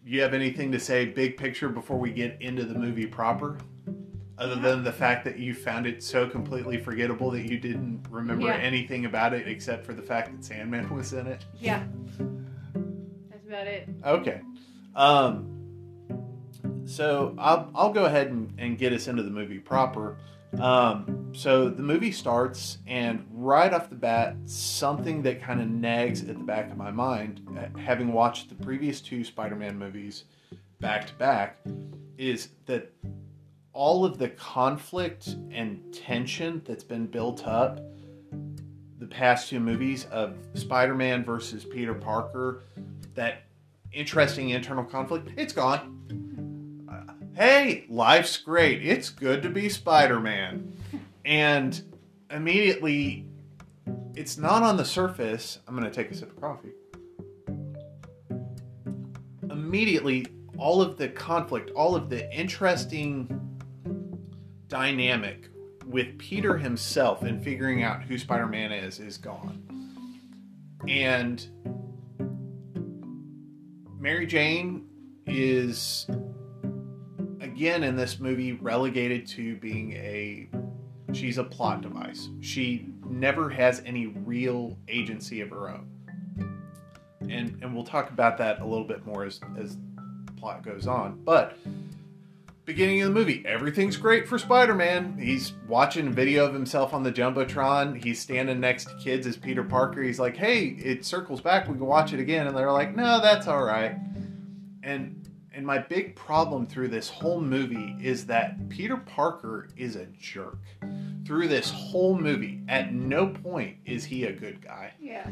you 0.08 0.22
have 0.22 0.34
anything 0.34 0.72
to 0.72 0.80
say, 0.80 1.04
big 1.04 1.36
picture, 1.36 1.68
before 1.68 1.98
we 1.98 2.12
get 2.12 2.42
into 2.42 2.64
the 2.64 2.74
movie 2.74 3.06
proper? 3.06 3.58
Other 4.40 4.56
than 4.56 4.84
the 4.84 4.92
fact 4.92 5.26
that 5.26 5.40
you 5.40 5.54
found 5.56 5.88
it 5.88 6.04
so 6.04 6.28
completely 6.30 6.78
forgettable 6.78 7.32
that 7.32 7.50
you 7.50 7.58
didn't 7.58 8.06
remember 8.10 8.46
Yeah. 8.46 8.56
anything 8.58 9.06
about 9.06 9.34
it 9.34 9.48
except 9.48 9.84
for 9.86 9.94
the 9.94 10.02
fact 10.02 10.32
that 10.32 10.44
Sandman 10.46 10.90
was 10.96 11.14
in 11.14 11.26
it. 11.28 11.44
Yeah. 11.60 11.84
That's 13.30 13.46
about 13.48 13.68
it. 13.68 13.90
Okay. 14.06 14.42
Um, 14.96 15.54
so 16.86 17.36
I'll, 17.40 17.72
I'll 17.74 17.94
go 17.94 18.06
ahead 18.06 18.28
and, 18.28 18.54
and 18.60 18.78
get 18.78 18.94
us 18.94 19.08
into 19.08 19.24
the 19.24 19.32
movie 19.32 19.60
proper. 19.60 20.18
Um, 20.60 21.32
so 21.34 21.70
the 21.70 21.84
movie 21.84 22.12
starts, 22.12 22.78
and 22.88 23.26
right 23.32 23.74
off 23.74 23.90
the 23.90 23.96
bat, 23.96 24.36
something 24.46 25.22
that 25.24 25.42
kind 25.42 25.62
of 25.62 25.68
nags 25.68 26.22
at 26.22 26.28
the 26.38 26.44
back 26.44 26.72
of 26.72 26.78
my 26.78 26.90
mind, 26.90 27.42
uh, 27.58 27.78
having 27.80 28.14
watched 28.14 28.50
the 28.50 28.56
previous 28.64 29.02
two 29.02 29.24
Spider 29.24 29.56
Man 29.56 29.78
movies 29.78 30.24
back 30.80 31.06
to 31.08 31.14
back, 31.16 31.58
is 32.18 32.50
that 32.66 32.92
all 33.78 34.04
of 34.04 34.18
the 34.18 34.30
conflict 34.30 35.36
and 35.52 35.94
tension 35.94 36.64
that's 36.66 36.84
been 36.84 37.06
built 37.06 37.46
up 37.46 37.80
the 38.98 39.06
past 39.06 39.50
two 39.50 39.60
movies 39.60 40.06
of 40.06 40.36
Spider 40.56 40.96
Man 40.96 41.24
versus 41.24 41.64
Peter 41.64 41.94
Parker, 41.94 42.64
that 43.14 43.44
interesting 43.92 44.50
internal 44.50 44.84
conflict, 44.84 45.30
it's 45.38 45.54
gone. 45.54 46.88
Uh, 46.92 47.14
hey, 47.36 47.86
life's 47.88 48.38
great. 48.38 48.84
It's 48.84 49.12
good 49.12 49.44
to 49.44 49.50
be 49.50 49.70
Spider 49.70 50.20
Man. 50.20 50.74
And 51.24 51.80
immediately, 52.32 53.28
it's 54.16 54.40
not 54.40 54.64
on 54.64 54.78
the 54.78 54.86
surface. 54.86 55.60
I'm 55.68 55.78
going 55.78 55.88
to 55.88 55.96
take 55.96 56.10
a 56.10 56.16
sip 56.16 56.32
of 56.32 56.42
coffee. 56.42 56.72
Immediately, 59.52 60.26
all 60.58 60.82
of 60.82 60.98
the 60.98 61.10
conflict, 61.10 61.70
all 61.76 61.96
of 61.96 62.10
the 62.10 62.28
interesting 62.36 63.37
dynamic 64.68 65.50
with 65.86 66.18
Peter 66.18 66.58
himself 66.58 67.24
and 67.24 67.44
figuring 67.44 67.84
out 67.84 68.04
who 68.04 68.18
Spider 68.18 68.48
Man 68.48 68.72
is, 68.72 69.00
is 69.00 69.18
gone. 69.18 69.64
And 70.88 71.46
Mary 74.00 74.28
Jane 74.28 74.88
is 75.26 76.08
again 77.42 77.84
in 77.84 77.96
this 77.96 78.20
movie 78.20 78.54
relegated 78.54 79.28
to 79.28 79.56
being 79.58 79.94
a 79.94 80.50
she's 81.14 81.38
a 81.38 81.44
plot 81.44 81.82
device. 81.82 82.30
She 82.42 82.88
never 83.10 83.50
has 83.50 83.82
any 83.86 84.08
real 84.08 84.78
agency 84.88 85.42
of 85.42 85.50
her 85.50 85.70
own. 85.70 85.90
And 87.22 87.58
and 87.62 87.74
we'll 87.74 87.84
talk 87.84 88.12
about 88.12 88.38
that 88.38 88.62
a 88.62 88.66
little 88.66 88.88
bit 88.88 89.06
more 89.06 89.26
as 89.26 89.40
as 89.60 89.78
the 90.26 90.32
plot 90.34 90.64
goes 90.64 90.88
on. 90.88 91.22
But 91.24 91.58
beginning 92.68 93.02
of 93.02 93.08
the 93.08 93.14
movie, 93.14 93.42
everything's 93.46 93.96
great 93.96 94.28
for 94.28 94.38
Spider-Man. 94.38 95.18
He's 95.18 95.54
watching 95.70 96.08
a 96.08 96.12
video 96.12 96.46
of 96.46 96.54
himself 96.54 96.94
on 96.94 97.02
the 97.02 97.12
jumbotron. 97.12 98.04
He's 98.04 98.20
standing 98.20 98.60
next 98.60 98.90
to 98.90 98.98
kids 98.98 99.26
as 99.26 99.38
Peter 99.38 99.64
Parker. 99.64 100.04
He's 100.04 100.20
like, 100.20 100.36
"Hey, 100.36 100.66
it 100.66 101.06
circles 101.06 101.40
back. 101.40 101.68
We 101.68 101.76
can 101.76 101.86
watch 101.86 102.14
it 102.14 102.20
again." 102.20 102.46
And 102.46 102.56
they're 102.56 102.72
like, 102.72 102.94
"No, 102.94 103.22
that's 103.22 103.48
all 103.48 103.64
right." 103.64 103.96
And 104.84 105.30
and 105.54 105.66
my 105.66 105.80
big 105.80 106.16
problem 106.16 106.68
through 106.68 106.90
this 106.90 107.10
whole 107.10 107.42
movie 107.42 107.96
is 108.02 108.28
that 108.28 108.70
Peter 108.70 108.98
Parker 108.98 109.70
is 109.78 109.96
a 109.96 110.06
jerk. 110.20 110.60
Through 111.26 111.48
this 111.48 111.72
whole 111.72 112.20
movie, 112.20 112.62
at 112.68 112.94
no 112.94 113.28
point 113.28 113.78
is 113.86 114.04
he 114.04 114.26
a 114.26 114.34
good 114.34 114.62
guy. 114.62 114.92
Yeah. 115.00 115.32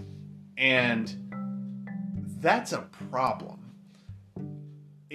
And 0.57 1.13
that's 2.39 2.71
a 2.71 2.87
problem. 3.09 3.54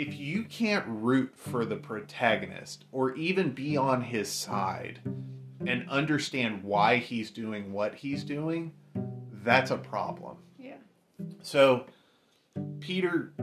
If 0.00 0.18
you 0.18 0.44
can't 0.44 0.86
root 0.88 1.34
for 1.36 1.66
the 1.66 1.76
protagonist 1.76 2.86
or 2.90 3.14
even 3.16 3.50
be 3.50 3.76
on 3.76 4.00
his 4.00 4.30
side 4.30 4.98
and 5.66 5.86
understand 5.90 6.64
why 6.64 6.96
he's 6.96 7.30
doing 7.30 7.70
what 7.70 7.96
he's 7.96 8.24
doing, 8.24 8.72
that's 9.44 9.70
a 9.70 9.76
problem. 9.76 10.38
Yeah. 10.58 10.76
So 11.42 11.84
Peter 12.80 13.34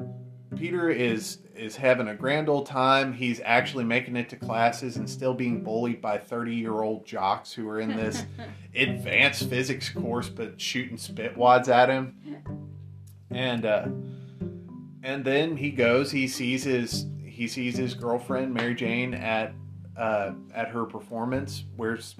Peter 0.55 0.89
is 0.89 1.43
is 1.55 1.75
having 1.75 2.07
a 2.07 2.15
grand 2.15 2.49
old 2.49 2.65
time. 2.65 3.13
He's 3.13 3.39
actually 3.45 3.83
making 3.83 4.15
it 4.15 4.27
to 4.29 4.35
classes 4.35 4.97
and 4.97 5.07
still 5.07 5.35
being 5.35 5.63
bullied 5.63 6.01
by 6.01 6.17
30-year-old 6.17 7.05
jocks 7.05 7.53
who 7.53 7.69
are 7.69 7.79
in 7.79 7.95
this 7.95 8.23
advanced 8.75 9.47
physics 9.47 9.91
course 9.91 10.27
but 10.27 10.59
shooting 10.59 10.97
spit 10.97 11.37
wads 11.37 11.69
at 11.69 11.89
him. 11.89 12.15
And 13.29 13.63
uh 13.63 13.89
and 15.07 15.23
then 15.25 15.55
he 15.57 15.71
goes, 15.71 16.11
he 16.11 16.27
sees 16.27 16.63
his 16.63 17.05
he 17.25 17.47
sees 17.47 17.77
his 17.77 17.93
girlfriend 17.93 18.53
Mary 18.53 18.75
Jane 18.75 19.13
at 19.13 19.53
uh 19.97 20.31
at 20.53 20.67
her 20.69 20.85
performance 20.85 21.63
where 21.77 21.93
it's- 21.93 22.15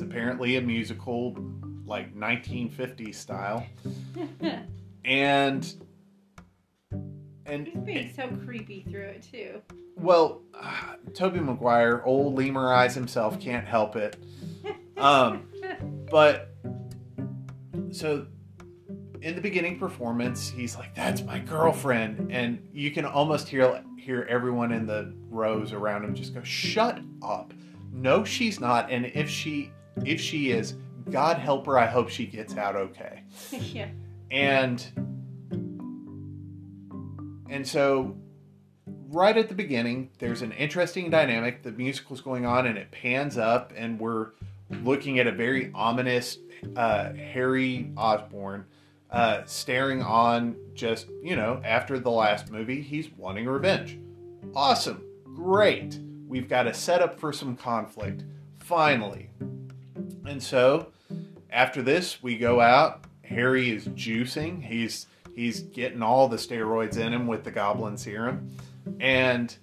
apparently 0.00 0.56
a 0.56 0.60
musical 0.62 1.36
like 1.84 2.14
1950s 2.14 3.14
style. 3.16 3.66
And 5.06 5.74
and 7.44 7.66
He's 7.66 7.76
being 7.76 8.12
so 8.16 8.26
creepy 8.46 8.86
through 8.88 9.02
it 9.08 9.26
too. 9.30 9.60
well, 9.96 10.40
uh, 10.54 10.94
Tobey 11.12 11.40
Maguire, 11.40 12.02
old 12.06 12.36
lemur 12.38 12.72
eyes 12.72 12.94
himself, 12.94 13.38
can't 13.38 13.66
help 13.66 13.96
it. 13.96 14.16
Um, 14.96 15.48
but 16.10 16.54
so 17.90 18.26
in 19.24 19.34
the 19.34 19.40
beginning 19.40 19.78
performance, 19.78 20.50
he's 20.50 20.76
like, 20.76 20.94
"That's 20.94 21.22
my 21.22 21.38
girlfriend," 21.38 22.30
and 22.30 22.68
you 22.72 22.90
can 22.90 23.06
almost 23.06 23.48
hear 23.48 23.82
hear 23.96 24.26
everyone 24.28 24.70
in 24.70 24.86
the 24.86 25.14
rows 25.30 25.72
around 25.72 26.04
him 26.04 26.14
just 26.14 26.34
go, 26.34 26.42
"Shut 26.42 27.00
up!" 27.22 27.54
No, 27.90 28.22
she's 28.22 28.60
not, 28.60 28.90
and 28.90 29.06
if 29.06 29.30
she 29.30 29.72
if 30.04 30.20
she 30.20 30.50
is, 30.50 30.74
God 31.10 31.38
help 31.38 31.64
her. 31.66 31.78
I 31.78 31.86
hope 31.86 32.10
she 32.10 32.26
gets 32.26 32.56
out 32.56 32.76
okay 32.76 33.22
yeah. 33.50 33.88
and 34.30 34.84
and 37.48 37.66
so 37.66 38.16
right 39.08 39.36
at 39.36 39.48
the 39.48 39.54
beginning 39.54 40.10
there's 40.18 40.42
an 40.42 40.52
interesting 40.52 41.08
dynamic 41.08 41.62
the 41.62 41.70
musical's 41.72 42.20
going 42.20 42.44
on 42.44 42.66
and 42.66 42.76
it 42.76 42.90
pans 42.90 43.38
up 43.38 43.72
and 43.76 44.00
we're 44.00 44.30
looking 44.82 45.18
at 45.18 45.26
a 45.26 45.32
very 45.32 45.70
ominous 45.72 46.38
uh, 46.74 47.12
harry 47.12 47.92
osborn 47.96 48.64
uh, 49.14 49.44
staring 49.46 50.02
on 50.02 50.56
just 50.74 51.06
you 51.22 51.36
know 51.36 51.62
after 51.64 52.00
the 52.00 52.10
last 52.10 52.50
movie 52.50 52.82
he's 52.82 53.08
wanting 53.12 53.46
revenge. 53.46 53.96
Awesome. 54.56 55.04
Great. 55.36 56.00
We've 56.26 56.48
got 56.48 56.66
a 56.66 56.74
setup 56.74 57.20
for 57.20 57.32
some 57.32 57.56
conflict. 57.56 58.24
Finally. 58.58 59.30
And 60.26 60.42
so 60.42 60.88
after 61.48 61.80
this 61.80 62.22
we 62.22 62.36
go 62.36 62.60
out. 62.60 63.04
Harry 63.22 63.70
is 63.70 63.86
juicing. 63.88 64.60
He's 64.60 65.06
he's 65.32 65.60
getting 65.60 66.02
all 66.02 66.26
the 66.26 66.36
steroids 66.36 66.96
in 66.96 67.12
him 67.12 67.28
with 67.28 67.44
the 67.44 67.52
goblin 67.52 67.96
serum. 67.96 68.50
And 68.98 69.56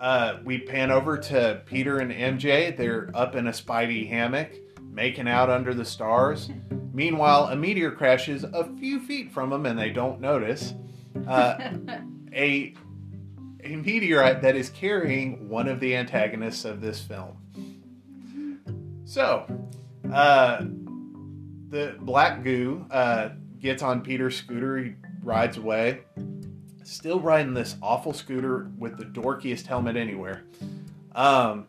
uh, 0.00 0.38
we 0.44 0.58
pan 0.58 0.90
over 0.90 1.16
to 1.16 1.62
peter 1.64 2.00
and 2.00 2.12
mj 2.12 2.76
they're 2.76 3.10
up 3.14 3.34
in 3.34 3.46
a 3.46 3.50
spidey 3.50 4.06
hammock 4.06 4.54
making 4.92 5.26
out 5.26 5.48
under 5.48 5.72
the 5.72 5.86
stars 5.86 6.50
meanwhile 6.96 7.48
a 7.48 7.56
meteor 7.56 7.90
crashes 7.90 8.42
a 8.42 8.64
few 8.78 8.98
feet 8.98 9.30
from 9.30 9.50
them 9.50 9.66
and 9.66 9.78
they 9.78 9.90
don't 9.90 10.20
notice 10.20 10.74
uh, 11.28 11.56
a 12.32 12.74
a 13.62 13.76
meteorite 13.76 14.42
that 14.42 14.56
is 14.56 14.70
carrying 14.70 15.48
one 15.48 15.68
of 15.68 15.80
the 15.80 15.94
antagonists 15.94 16.64
of 16.64 16.80
this 16.80 17.00
film 17.00 17.36
so 19.04 19.46
uh, 20.12 20.62
the 21.68 21.96
black 22.00 22.42
goo 22.42 22.84
uh, 22.90 23.30
gets 23.58 23.82
on 23.82 24.00
Peter's 24.00 24.36
scooter. 24.36 24.78
He 24.78 24.94
rides 25.22 25.56
away. 25.56 26.00
Still 26.84 27.20
riding 27.20 27.54
this 27.54 27.76
awful 27.82 28.12
scooter 28.12 28.70
with 28.78 28.96
the 28.98 29.04
dorkiest 29.04 29.66
helmet 29.66 29.96
anywhere. 29.96 30.44
Um, 31.14 31.66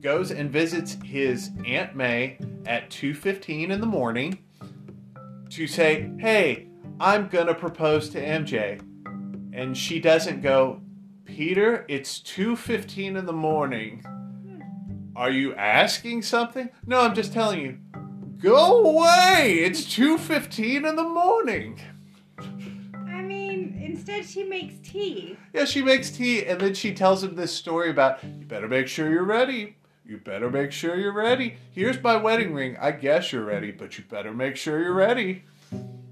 goes 0.00 0.30
and 0.30 0.50
visits 0.50 0.96
his 1.04 1.50
Aunt 1.66 1.94
May 1.94 2.38
at 2.66 2.90
2.15 2.90 3.70
in 3.70 3.80
the 3.80 3.86
morning 3.86 4.38
to 5.50 5.66
say, 5.66 6.10
hey, 6.18 6.68
I'm 6.98 7.28
going 7.28 7.46
to 7.46 7.54
propose 7.54 8.08
to 8.10 8.20
MJ. 8.20 8.80
And 9.52 9.76
she 9.76 10.00
doesn't 10.00 10.42
go, 10.42 10.80
Peter, 11.24 11.84
it's 11.88 12.20
2.15 12.20 13.18
in 13.18 13.26
the 13.26 13.32
morning. 13.32 14.04
Are 15.16 15.30
you 15.30 15.54
asking 15.54 16.22
something? 16.22 16.70
No, 16.86 17.00
I'm 17.00 17.14
just 17.14 17.32
telling 17.32 17.60
you. 17.60 17.78
Go 18.40 18.86
away! 18.86 19.58
It's 19.58 19.84
2:15 19.84 20.88
in 20.88 20.96
the 20.96 21.04
morning. 21.04 21.78
I 22.38 23.20
mean, 23.20 23.78
instead 23.78 24.24
she 24.24 24.44
makes 24.44 24.76
tea. 24.88 25.36
Yeah, 25.52 25.66
she 25.66 25.82
makes 25.82 26.10
tea 26.10 26.46
and 26.46 26.58
then 26.58 26.72
she 26.72 26.94
tells 26.94 27.22
him 27.22 27.34
this 27.34 27.52
story 27.52 27.90
about 27.90 28.24
you 28.24 28.46
better 28.46 28.66
make 28.66 28.88
sure 28.88 29.10
you're 29.10 29.24
ready. 29.24 29.76
You 30.10 30.16
better 30.16 30.50
make 30.50 30.72
sure 30.72 30.96
you're 30.96 31.12
ready. 31.12 31.54
Here's 31.70 32.02
my 32.02 32.16
wedding 32.16 32.52
ring. 32.52 32.76
I 32.80 32.90
guess 32.90 33.30
you're 33.30 33.44
ready, 33.44 33.70
but 33.70 33.96
you 33.96 34.02
better 34.10 34.34
make 34.34 34.56
sure 34.56 34.82
you're 34.82 34.92
ready. 34.92 35.44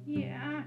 Yeah. 0.07 0.63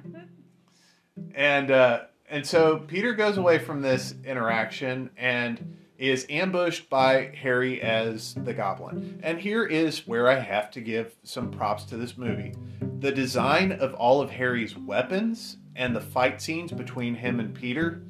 And 1.34 1.72
uh 1.72 2.02
and 2.30 2.46
so 2.46 2.80
Peter 2.80 3.14
goes 3.14 3.38
away 3.38 3.58
from 3.58 3.82
this 3.82 4.16
interaction 4.26 5.12
and 5.16 5.78
is 5.98 6.26
ambushed 6.30 6.90
by 6.90 7.34
Harry 7.42 7.82
as 7.82 8.34
the 8.34 8.54
goblin. 8.54 9.22
And 9.24 9.40
here 9.40 9.64
is 9.64 10.06
where 10.06 10.28
I 10.28 10.38
have 10.38 10.70
to 10.72 10.82
give 10.82 11.16
some 11.24 11.52
props 11.52 11.86
to 11.86 11.96
this 11.96 12.18
movie. 12.18 12.54
The 13.00 13.14
design 13.14 13.72
of 13.72 13.94
all 13.94 14.20
of 14.20 14.30
Harry's 14.30 14.76
weapons 14.76 15.56
and 15.78 15.96
the 15.96 16.02
fight 16.02 16.42
scenes 16.42 16.74
between 16.74 17.16
him 17.16 17.40
and 17.40 17.56
Peter 17.56 18.04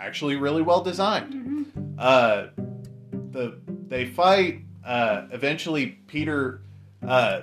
actually 0.00 0.34
really 0.34 0.62
well 0.62 0.82
designed. 0.82 1.94
Uh, 1.96 2.46
the 3.30 3.60
they 3.94 4.06
fight. 4.06 4.60
Uh, 4.84 5.26
eventually, 5.30 5.86
Peter 6.08 6.62
uh, 7.06 7.42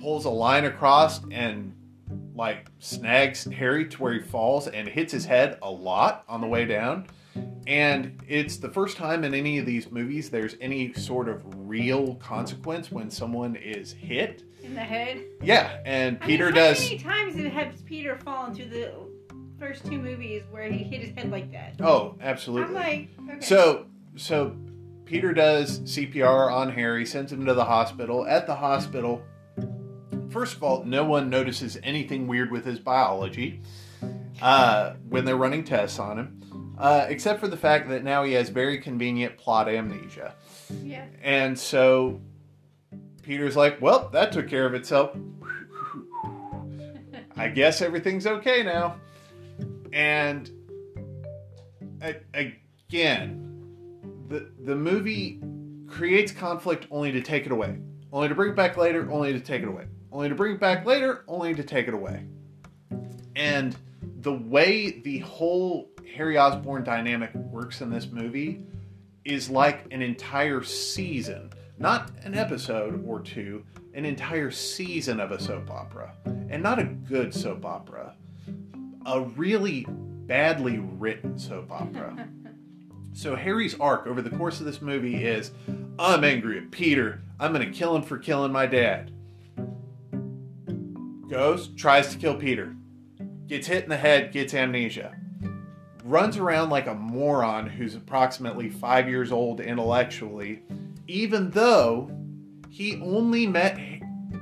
pulls 0.00 0.24
a 0.24 0.30
line 0.30 0.64
across 0.64 1.20
and 1.30 1.72
like 2.34 2.66
snags 2.80 3.44
Harry 3.44 3.86
to 3.88 4.02
where 4.02 4.14
he 4.14 4.20
falls 4.20 4.66
and 4.66 4.88
hits 4.88 5.12
his 5.12 5.24
head 5.24 5.56
a 5.62 5.70
lot 5.70 6.24
on 6.28 6.40
the 6.40 6.46
way 6.48 6.64
down. 6.64 7.06
And 7.68 8.20
it's 8.26 8.56
the 8.56 8.68
first 8.68 8.96
time 8.96 9.22
in 9.22 9.32
any 9.32 9.58
of 9.58 9.66
these 9.66 9.92
movies 9.92 10.28
there's 10.28 10.56
any 10.60 10.92
sort 10.94 11.28
of 11.28 11.40
real 11.68 12.16
consequence 12.16 12.90
when 12.90 13.08
someone 13.08 13.54
is 13.54 13.92
hit. 13.92 14.42
In 14.64 14.74
the 14.74 14.80
head. 14.80 15.24
Yeah, 15.40 15.78
and 15.84 16.18
I 16.20 16.26
Peter 16.26 16.46
mean, 16.46 16.54
does. 16.54 16.78
How 16.78 16.84
many 16.84 16.98
times 16.98 17.36
it 17.36 17.52
has 17.52 17.80
Peter 17.82 18.18
fallen 18.18 18.56
through 18.56 18.70
the 18.70 18.92
first 19.60 19.86
two 19.86 19.98
movies 19.98 20.42
where 20.50 20.64
he 20.64 20.78
hit 20.78 21.00
his 21.00 21.14
head 21.14 21.30
like 21.30 21.52
that? 21.52 21.80
Oh, 21.80 22.16
absolutely. 22.20 22.76
I'm 22.76 23.08
like, 23.18 23.34
okay. 23.36 23.40
So, 23.40 23.86
so 24.16 24.56
Peter 25.08 25.32
does 25.32 25.80
CPR 25.80 26.52
on 26.52 26.70
Harry, 26.70 27.06
sends 27.06 27.32
him 27.32 27.46
to 27.46 27.54
the 27.54 27.64
hospital. 27.64 28.26
At 28.26 28.46
the 28.46 28.54
hospital, 28.54 29.22
first 30.28 30.54
of 30.54 30.62
all, 30.62 30.84
no 30.84 31.02
one 31.02 31.30
notices 31.30 31.78
anything 31.82 32.26
weird 32.26 32.50
with 32.50 32.66
his 32.66 32.78
biology 32.78 33.62
uh, 34.42 34.96
when 35.08 35.24
they're 35.24 35.36
running 35.36 35.64
tests 35.64 35.98
on 35.98 36.18
him, 36.18 36.74
uh, 36.78 37.06
except 37.08 37.40
for 37.40 37.48
the 37.48 37.56
fact 37.56 37.88
that 37.88 38.04
now 38.04 38.22
he 38.22 38.34
has 38.34 38.50
very 38.50 38.78
convenient 38.78 39.38
plot 39.38 39.66
amnesia. 39.66 40.34
yeah. 40.82 41.06
And 41.22 41.58
so 41.58 42.20
Peter's 43.22 43.56
like, 43.56 43.80
well, 43.80 44.10
that 44.10 44.30
took 44.30 44.46
care 44.46 44.66
of 44.66 44.74
itself. 44.74 45.16
I 47.34 47.48
guess 47.48 47.80
everything's 47.80 48.26
okay 48.26 48.62
now. 48.62 49.00
And 49.90 50.50
again, 52.34 53.47
the 54.28 54.50
the 54.64 54.74
movie 54.74 55.40
creates 55.86 56.32
conflict 56.32 56.86
only 56.90 57.12
to 57.12 57.20
take 57.20 57.46
it 57.46 57.52
away. 57.52 57.78
Only 58.12 58.28
to 58.28 58.34
bring 58.34 58.50
it 58.50 58.56
back 58.56 58.76
later, 58.76 59.10
only 59.10 59.32
to 59.32 59.40
take 59.40 59.62
it 59.62 59.68
away. 59.68 59.86
Only 60.12 60.28
to 60.28 60.34
bring 60.34 60.54
it 60.54 60.60
back 60.60 60.86
later, 60.86 61.24
only 61.28 61.54
to 61.54 61.62
take 61.62 61.88
it 61.88 61.94
away. 61.94 62.24
And 63.36 63.76
the 64.02 64.32
way 64.32 64.90
the 64.90 65.18
whole 65.18 65.90
Harry 66.14 66.38
Osborn 66.38 66.84
dynamic 66.84 67.34
works 67.34 67.80
in 67.80 67.90
this 67.90 68.10
movie 68.10 68.62
is 69.24 69.50
like 69.50 69.84
an 69.90 70.00
entire 70.00 70.62
season, 70.62 71.50
not 71.78 72.10
an 72.22 72.34
episode 72.34 73.04
or 73.06 73.20
two, 73.20 73.64
an 73.94 74.04
entire 74.04 74.50
season 74.50 75.20
of 75.20 75.32
a 75.32 75.40
soap 75.40 75.70
opera. 75.70 76.14
And 76.50 76.62
not 76.62 76.78
a 76.78 76.84
good 76.84 77.34
soap 77.34 77.64
opera, 77.66 78.14
a 79.04 79.20
really 79.20 79.86
badly 79.88 80.78
written 80.78 81.38
soap 81.38 81.70
opera. 81.70 82.28
So 83.18 83.34
Harry's 83.34 83.74
arc 83.80 84.06
over 84.06 84.22
the 84.22 84.30
course 84.30 84.60
of 84.60 84.66
this 84.66 84.80
movie 84.80 85.24
is 85.24 85.50
I'm 85.98 86.22
angry 86.22 86.58
at 86.58 86.70
Peter. 86.70 87.20
I'm 87.40 87.52
going 87.52 87.68
to 87.68 87.76
kill 87.76 87.96
him 87.96 88.02
for 88.02 88.16
killing 88.16 88.52
my 88.52 88.64
dad. 88.64 89.10
Goes, 91.28 91.66
tries 91.74 92.12
to 92.12 92.16
kill 92.16 92.36
Peter. 92.36 92.76
Gets 93.48 93.66
hit 93.66 93.82
in 93.82 93.90
the 93.90 93.96
head, 93.96 94.30
gets 94.30 94.54
amnesia. 94.54 95.16
Runs 96.04 96.36
around 96.36 96.70
like 96.70 96.86
a 96.86 96.94
moron 96.94 97.68
who's 97.68 97.96
approximately 97.96 98.70
five 98.70 99.08
years 99.08 99.32
old 99.32 99.58
intellectually, 99.60 100.62
even 101.08 101.50
though 101.50 102.08
he 102.70 103.00
only 103.02 103.48
met 103.48 103.80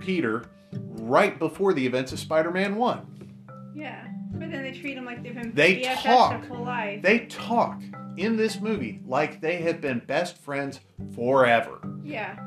Peter 0.01 0.45
right 0.75 1.39
before 1.39 1.73
the 1.73 1.87
events 1.87 2.13
of 2.13 2.19
Spider 2.19 2.51
Man 2.51 2.77
1. 2.77 3.73
Yeah. 3.75 4.07
But 4.33 4.51
then 4.51 4.63
they 4.63 4.73
treat 4.79 4.99
him 4.99 5.07
like 5.07 5.23
they've 5.23 5.35
been 5.35 5.55
They 5.55 5.81
BFFs 5.81 6.03
talk. 6.03 6.43
their 6.43 6.51
whole 6.51 6.67
life. 6.67 7.01
They 7.01 7.21
talk 7.21 7.81
in 8.17 8.37
this 8.37 8.61
movie 8.61 9.01
like 9.07 9.41
they 9.41 9.57
have 9.57 9.81
been 9.81 10.01
best 10.07 10.39
friends 10.39 10.81
forever. 11.15 11.79
yeah. 12.03 12.39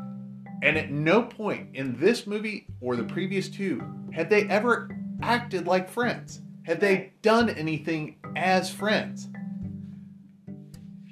And 0.61 0.77
at 0.77 0.91
no 0.91 1.23
point 1.23 1.69
in 1.73 1.97
this 1.99 2.27
movie 2.27 2.67
or 2.81 2.97
the 2.97 3.03
previous 3.05 3.47
two 3.47 3.81
had 4.11 4.29
they 4.29 4.43
ever 4.49 4.89
acted 5.21 5.67
like 5.67 5.89
friends. 5.89 6.41
Had 6.63 6.81
they 6.81 7.13
done 7.21 7.49
anything 7.49 8.17
as 8.35 8.69
friends. 8.69 9.29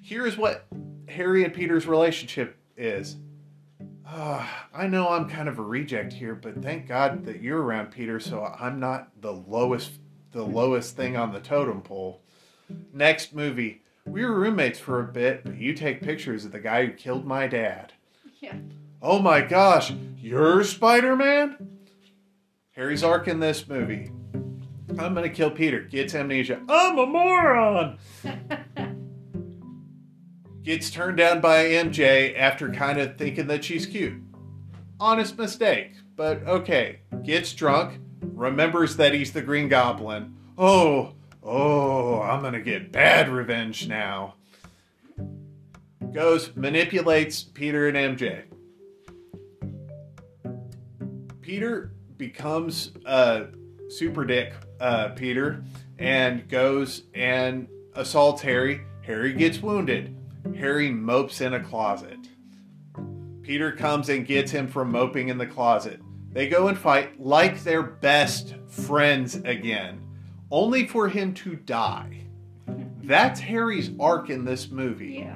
Here's 0.04 0.38
what 0.38 0.66
Harry 1.08 1.44
and 1.44 1.54
Peter's 1.54 1.88
relationship 1.88 2.58
is. 2.76 3.18
Ah, 4.06 4.68
I 4.74 4.88
know 4.88 5.10
I'm 5.10 5.30
kind 5.30 5.50
of 5.50 5.60
a 5.60 5.64
reject 5.64 6.14
here, 6.14 6.36
but 6.36 6.62
thank 6.62 6.88
God 6.88 7.26
that 7.26 7.42
you're 7.42 7.62
around, 7.62 7.92
Peter, 7.92 8.20
so 8.20 8.44
I'm 8.44 8.80
not 8.80 9.10
the 9.22 9.34
lowest 9.34 9.92
the 10.32 10.44
lowest 10.44 10.96
thing 10.96 11.16
on 11.18 11.32
the 11.32 11.40
totem 11.40 11.82
pole. 11.82 12.22
Next 12.94 13.34
movie. 13.34 13.82
We 14.08 14.26
were 14.26 14.40
roommates 14.40 14.80
for 14.80 15.02
a 15.02 15.12
bit, 15.12 15.44
but 15.44 15.58
you 15.58 15.74
take 15.74 16.02
pictures 16.02 16.46
of 16.46 16.52
the 16.52 16.60
guy 16.60 16.86
who 16.86 16.94
killed 16.94 17.26
my 17.26 17.48
dad. 17.48 17.94
Yeah. 18.40 18.56
Oh 19.02 19.20
my 19.20 19.42
gosh, 19.42 19.92
you're 20.18 20.64
Spider 20.64 21.16
Man? 21.16 21.58
Harry's 22.72 23.04
arc 23.04 23.28
in 23.28 23.40
this 23.40 23.68
movie. 23.68 24.12
I'm 24.98 25.14
gonna 25.14 25.30
kill 25.30 25.52
Peter. 25.52 25.82
Gets 25.82 26.16
amnesia. 26.16 26.62
I'm 26.70 26.98
a 26.98 27.06
moron! 27.06 27.98
Gets 30.64 30.90
turned 30.90 31.18
down 31.18 31.42
by 31.42 31.66
MJ 31.66 32.38
after 32.38 32.72
kind 32.72 33.00
of 33.00 33.18
thinking 33.18 33.48
that 33.48 33.64
she's 33.64 33.86
cute. 33.86 34.22
Honest 35.00 35.38
mistake, 35.38 35.94
but 36.16 36.46
okay. 36.48 37.00
Gets 37.24 37.54
drunk, 37.54 38.00
remembers 38.22 38.98
that 38.98 39.14
he's 39.14 39.34
the 39.34 39.42
Green 39.42 39.70
Goblin. 39.70 40.36
Oh, 40.58 41.14
oh, 41.48 42.22
I'm 42.22 42.42
gonna 42.42 42.62
get 42.62 42.92
bad 42.92 43.30
revenge 43.30 43.88
now. 43.88 44.36
Goes, 46.12 46.56
manipulates 46.56 47.44
Peter 47.44 47.88
and 47.88 48.20
MJ. 48.20 48.44
Peter 51.42 51.94
becomes 52.18 52.92
uh, 53.06 53.46
super 53.90 54.26
dick 54.26 54.54
uh, 54.80 55.10
Peter 55.10 55.64
and 55.98 56.48
goes 56.50 57.04
and 57.14 57.68
assaults 57.94 58.42
Harry. 58.42 58.82
Harry 59.02 59.34
gets 59.34 59.62
wounded. 59.62 60.16
Harry 60.58 60.92
mopes 60.92 61.42
in 61.42 61.54
a 61.54 61.64
closet. 61.64 62.18
Peter 63.42 63.72
comes 63.72 64.10
and 64.10 64.26
gets 64.26 64.52
him 64.52 64.68
from 64.68 64.92
moping 64.92 65.30
in 65.30 65.38
the 65.38 65.46
closet. 65.46 66.02
They 66.32 66.50
go 66.50 66.68
and 66.68 66.78
fight 66.78 67.20
like 67.20 67.64
they're 67.64 67.82
best 67.82 68.56
friends 68.68 69.36
again, 69.36 70.02
only 70.52 70.88
for 70.88 71.10
him 71.10 71.34
to 71.34 71.56
die. 71.56 72.24
That's 73.04 73.40
Harry's 73.40 73.92
arc 74.00 74.30
in 74.30 74.46
this 74.46 74.70
movie. 74.70 75.26
Yeah. 75.26 75.36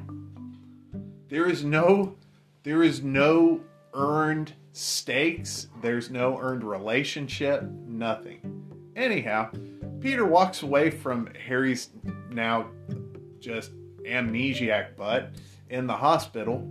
There 1.29 1.47
is 1.47 1.63
no 1.63 2.15
there 2.63 2.83
is 2.83 3.01
no 3.01 3.61
earned 3.93 4.53
stakes, 4.71 5.67
there's 5.81 6.09
no 6.11 6.37
earned 6.39 6.63
relationship, 6.63 7.63
nothing. 7.63 8.91
Anyhow, 8.95 9.49
Peter 9.99 10.25
walks 10.25 10.61
away 10.61 10.91
from 10.91 11.29
Harry's 11.47 11.89
now 12.29 12.67
just 13.39 13.71
amnesiac 14.05 14.95
butt 14.95 15.31
in 15.69 15.87
the 15.87 15.95
hospital 15.95 16.67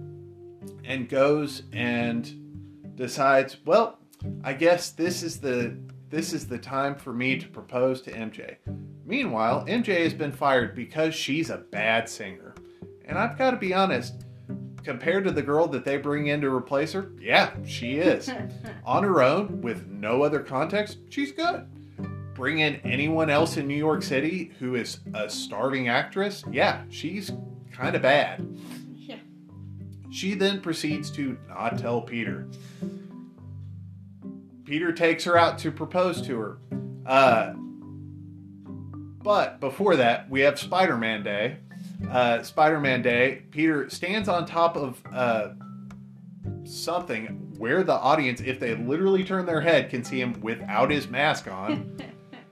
and 0.84 1.08
goes 1.08 1.62
and 1.72 2.96
decides, 2.96 3.56
well, 3.64 3.98
I 4.44 4.52
guess 4.52 4.90
this 4.90 5.22
is 5.22 5.40
the 5.40 5.76
this 6.10 6.32
is 6.32 6.48
the 6.48 6.58
time 6.58 6.96
for 6.96 7.12
me 7.12 7.38
to 7.38 7.48
propose 7.48 8.02
to 8.02 8.10
MJ. 8.10 8.56
Meanwhile, 9.06 9.64
MJ 9.66 10.02
has 10.02 10.12
been 10.12 10.32
fired 10.32 10.74
because 10.74 11.14
she's 11.14 11.50
a 11.50 11.58
bad 11.58 12.08
singer. 12.08 12.54
And 13.04 13.16
I've 13.16 13.38
got 13.38 13.52
to 13.52 13.56
be 13.56 13.72
honest, 13.72 14.24
compared 14.82 15.24
to 15.24 15.30
the 15.30 15.42
girl 15.42 15.68
that 15.68 15.84
they 15.84 15.98
bring 15.98 16.26
in 16.26 16.40
to 16.40 16.52
replace 16.52 16.92
her, 16.92 17.12
yeah, 17.20 17.52
she 17.64 17.98
is. 17.98 18.28
On 18.84 19.04
her 19.04 19.22
own, 19.22 19.60
with 19.60 19.86
no 19.86 20.22
other 20.22 20.40
context, 20.40 20.98
she's 21.10 21.30
good. 21.30 21.66
Bring 22.34 22.58
in 22.58 22.76
anyone 22.76 23.30
else 23.30 23.56
in 23.56 23.68
New 23.68 23.76
York 23.76 24.02
City 24.02 24.52
who 24.58 24.74
is 24.74 24.98
a 25.14 25.30
starving 25.30 25.88
actress, 25.88 26.42
yeah, 26.50 26.82
she's 26.88 27.30
kind 27.72 27.94
of 27.94 28.02
bad. 28.02 28.46
Yeah. 28.96 29.18
She 30.10 30.34
then 30.34 30.60
proceeds 30.60 31.10
to 31.12 31.38
not 31.48 31.78
tell 31.78 32.00
Peter. 32.00 32.48
Peter 34.70 34.92
takes 34.92 35.24
her 35.24 35.36
out 35.36 35.58
to 35.58 35.72
propose 35.72 36.22
to 36.22 36.38
her. 36.38 36.58
Uh, 37.04 37.54
but 39.20 39.58
before 39.58 39.96
that, 39.96 40.30
we 40.30 40.42
have 40.42 40.60
Spider 40.60 40.96
Man 40.96 41.24
Day. 41.24 41.56
Uh, 42.08 42.40
Spider 42.44 42.78
Man 42.78 43.02
Day, 43.02 43.42
Peter 43.50 43.90
stands 43.90 44.28
on 44.28 44.46
top 44.46 44.76
of 44.76 45.02
uh, 45.12 45.48
something 46.62 47.52
where 47.58 47.82
the 47.82 47.94
audience, 47.94 48.40
if 48.42 48.60
they 48.60 48.76
literally 48.76 49.24
turn 49.24 49.44
their 49.44 49.60
head, 49.60 49.90
can 49.90 50.04
see 50.04 50.20
him 50.20 50.40
without 50.40 50.88
his 50.88 51.08
mask 51.08 51.50
on. 51.50 52.00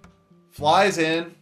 flies 0.50 0.98
in 0.98 1.36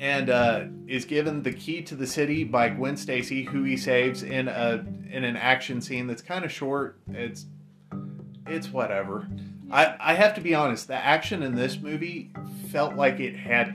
and 0.00 0.28
uh, 0.28 0.64
is 0.88 1.04
given 1.04 1.40
the 1.40 1.52
key 1.52 1.82
to 1.82 1.94
the 1.94 2.06
city 2.06 2.42
by 2.42 2.68
Gwen 2.68 2.96
Stacy, 2.96 3.44
who 3.44 3.62
he 3.62 3.76
saves 3.76 4.24
in 4.24 4.48
a 4.48 4.84
in 5.08 5.22
an 5.22 5.36
action 5.36 5.80
scene 5.80 6.08
that's 6.08 6.20
kind 6.20 6.44
of 6.44 6.50
short. 6.50 6.98
It's 7.12 7.46
it's 8.48 8.72
whatever. 8.72 9.28
I 9.70 9.96
I 10.00 10.14
have 10.14 10.34
to 10.34 10.40
be 10.40 10.54
honest. 10.54 10.88
The 10.88 10.94
action 10.94 11.42
in 11.42 11.54
this 11.54 11.78
movie 11.78 12.30
felt 12.70 12.94
like 12.94 13.20
it 13.20 13.36
had 13.36 13.74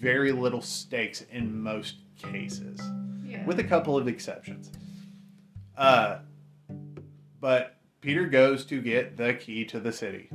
very 0.00 0.32
little 0.32 0.62
stakes 0.62 1.22
in 1.30 1.60
most 1.62 1.96
cases, 2.18 2.80
Yeah. 3.24 3.44
with 3.46 3.58
a 3.58 3.64
couple 3.64 3.96
of 3.96 4.08
exceptions. 4.08 4.70
Uh, 5.76 6.18
but 7.40 7.76
Peter 8.00 8.26
goes 8.26 8.64
to 8.66 8.80
get 8.80 9.16
the 9.16 9.34
key 9.34 9.64
to 9.66 9.80
the 9.80 9.92
city 9.92 10.28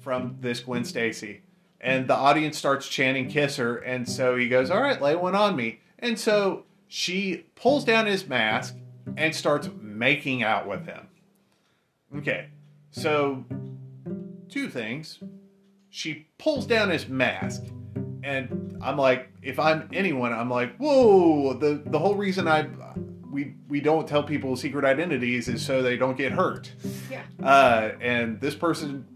from 0.00 0.36
this 0.40 0.60
Gwen 0.60 0.84
Stacy. 0.84 1.42
And 1.80 2.06
the 2.06 2.14
audience 2.14 2.56
starts 2.56 2.86
chanting 2.88 3.28
kiss 3.28 3.56
her, 3.56 3.76
and 3.78 4.08
so 4.08 4.36
he 4.36 4.48
goes, 4.48 4.70
All 4.70 4.80
right, 4.80 5.00
lay 5.00 5.16
one 5.16 5.34
on 5.34 5.56
me. 5.56 5.80
And 5.98 6.18
so 6.18 6.64
she 6.86 7.46
pulls 7.56 7.84
down 7.84 8.06
his 8.06 8.26
mask 8.28 8.76
and 9.16 9.34
starts 9.34 9.68
making 9.80 10.42
out 10.44 10.68
with 10.68 10.86
him. 10.86 11.08
Okay, 12.16 12.48
so 12.92 13.44
two 14.48 14.68
things. 14.68 15.18
She 15.90 16.28
pulls 16.38 16.66
down 16.66 16.88
his 16.88 17.08
mask, 17.08 17.64
and 18.22 18.78
I'm 18.80 18.96
like, 18.96 19.30
if 19.42 19.58
I'm 19.58 19.88
anyone, 19.92 20.32
I'm 20.32 20.48
like, 20.48 20.76
whoa, 20.76 21.52
the, 21.54 21.82
the 21.84 21.98
whole 21.98 22.14
reason 22.14 22.48
I 22.48 22.66
we 23.30 23.54
we 23.68 23.80
don't 23.80 24.06
tell 24.06 24.22
people 24.22 24.54
secret 24.56 24.84
identities 24.84 25.48
is 25.48 25.64
so 25.64 25.82
they 25.82 25.96
don't 25.96 26.16
get 26.16 26.32
hurt. 26.32 26.70
Yeah. 27.10 27.22
Uh, 27.42 27.92
and 28.00 28.40
this 28.40 28.54
person 28.54 29.06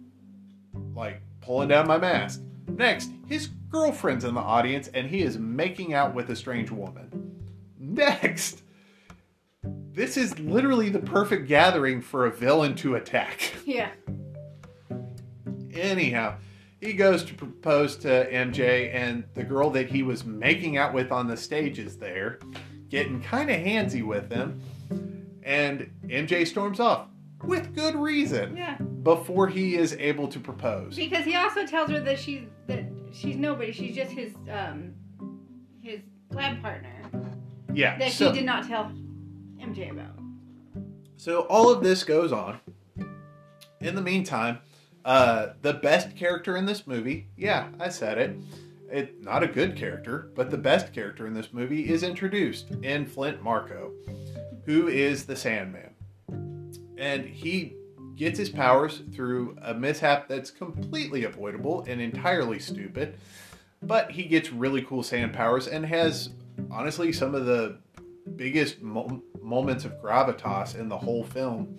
like 0.95 1.21
pulling 1.43 1.69
down 1.69 1.87
my 1.87 1.99
mask. 1.99 2.41
Next, 2.69 3.11
his 3.27 3.49
girlfriend's 3.71 4.25
in 4.25 4.35
the 4.35 4.41
audience 4.41 4.89
and 4.89 5.09
he 5.09 5.23
is 5.23 5.39
making 5.39 5.95
out 5.95 6.15
with 6.15 6.31
a 6.31 6.37
strange 6.37 6.71
woman. 6.71 7.47
Next, 7.79 8.63
this 9.97 10.17
is 10.17 10.39
literally 10.39 10.91
the 10.91 10.99
perfect 11.01 11.49
gathering 11.49 12.01
for 12.03 12.27
a 12.27 12.31
villain 12.31 12.75
to 12.77 12.95
attack. 12.95 13.53
Yeah. 13.67 13.89
Anyhow, 15.75 16.37
he 16.81 16.93
goes 16.93 17.25
to 17.25 17.35
propose 17.35 17.97
to 17.97 18.31
MJ, 18.33 18.95
and 18.95 19.25
the 19.35 19.43
girl 19.45 19.71
that 19.71 19.91
he 19.91 20.03
was 20.03 20.25
making 20.25 20.77
out 20.79 20.95
with 20.95 21.11
on 21.13 21.27
the 21.27 21.37
stage 21.37 21.79
is 21.79 21.97
there, 21.99 22.39
getting 22.89 23.21
kind 23.21 23.51
of 23.51 23.57
handsy 23.57 24.03
with 24.07 24.31
him. 24.31 24.61
And 25.43 25.91
MJ 26.07 26.47
storms 26.47 26.81
off 26.81 27.09
with 27.45 27.75
good 27.75 27.95
reason 27.95 28.57
Yeah. 28.57 28.77
before 29.03 29.49
he 29.49 29.77
is 29.77 29.93
able 29.95 30.29
to 30.29 30.41
propose. 30.41 30.97
Because 30.97 31.25
he 31.25 31.35
also 31.35 31.67
tells 31.67 31.91
her 31.91 32.01
that 32.01 32.19
she's 32.19 32.43
that 32.69 32.85
she's 33.13 33.37
nobody. 33.37 33.73
She's 33.73 33.95
just 33.95 34.11
his 34.13 34.35
um 34.51 34.95
his 35.83 36.01
lab 36.31 36.61
partner 36.63 36.95
Yeah. 37.73 37.99
that 37.99 38.13
so, 38.13 38.31
he 38.33 38.39
did 38.39 38.47
not 38.47 38.67
tell 38.67 38.91
MJ 39.67 39.91
about. 39.91 40.19
so 41.17 41.41
all 41.43 41.71
of 41.71 41.83
this 41.83 42.05
goes 42.05 42.33
on. 42.33 42.61
In 43.81 43.95
the 43.95 44.03
meantime, 44.03 44.59
uh, 45.05 45.49
the 45.63 45.75
best 45.75 46.17
character 46.17 46.57
in 46.57 46.67
this 46.67 46.87
movie, 46.87 47.29
yeah, 47.37 47.69
I 47.79 47.89
said 47.91 48.19
it. 48.19 48.37
It 48.91 49.23
not 49.23 49.43
a 49.43 49.47
good 49.49 49.77
character, 49.77 50.31
but 50.35 50.51
the 50.51 50.59
best 50.59 50.93
character 50.93 51.27
in 51.27 51.35
this 51.35 51.53
movie 51.53 51.89
is 51.89 52.03
introduced 52.03 52.71
in 52.83 53.07
Flint 53.07 53.43
Marko, 53.43 53.93
who 54.65 54.89
is 54.89 55.27
the 55.27 55.37
Sandman. 55.37 55.91
And 56.97 57.25
he 57.25 57.75
gets 58.17 58.39
his 58.39 58.49
powers 58.49 59.03
through 59.13 59.57
a 59.63 59.75
mishap 59.75 60.29
that's 60.29 60.51
completely 60.51 61.25
avoidable 61.25 61.85
and 61.87 62.01
entirely 62.01 62.59
stupid. 62.59 63.17
But 63.83 64.11
he 64.11 64.25
gets 64.25 64.51
really 64.51 64.83
cool 64.83 65.03
sand 65.03 65.35
powers 65.35 65.69
and 65.69 65.85
has 65.85 66.31
honestly 66.71 67.13
some 67.13 67.35
of 67.35 67.45
the 67.45 67.79
biggest 68.37 68.81
mo- 68.81 69.23
moments 69.47 69.85
of 69.85 69.93
gravitas 70.03 70.79
in 70.79 70.89
the 70.89 70.99
whole 70.99 71.25
film 71.25 71.79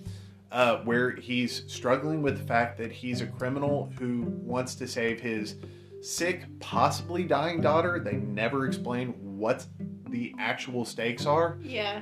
uh, 0.51 0.77
where 0.77 1.11
he's 1.11 1.63
struggling 1.67 2.21
with 2.21 2.37
the 2.37 2.43
fact 2.43 2.77
that 2.77 2.91
he's 2.91 3.21
a 3.21 3.27
criminal 3.27 3.91
who 3.99 4.21
wants 4.41 4.75
to 4.75 4.87
save 4.87 5.19
his 5.19 5.55
sick, 6.01 6.45
possibly 6.59 7.23
dying 7.23 7.59
daughter. 7.59 7.99
They 7.99 8.13
never 8.13 8.65
explain 8.65 9.09
what 9.37 9.65
the 10.07 10.33
actual 10.39 10.85
stakes 10.85 11.25
are. 11.25 11.57
Yeah. 11.61 12.01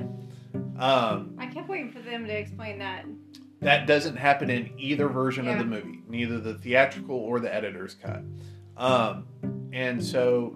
Um, 0.77 1.35
I 1.39 1.47
kept 1.47 1.67
waiting 1.67 1.91
for 1.91 1.99
them 1.99 2.25
to 2.25 2.37
explain 2.37 2.77
that. 2.79 3.05
that 3.61 3.87
doesn't 3.87 4.17
happen 4.17 4.49
in 4.49 4.71
either 4.77 5.07
version 5.07 5.47
of 5.47 5.57
the 5.57 5.65
movie, 5.65 6.03
neither 6.07 6.39
the 6.39 6.53
theatrical 6.53 7.17
or 7.17 7.39
the 7.39 7.53
editor's 7.53 7.95
cut. 7.95 8.21
Um, 8.77 9.25
and 9.73 10.03
so 10.03 10.55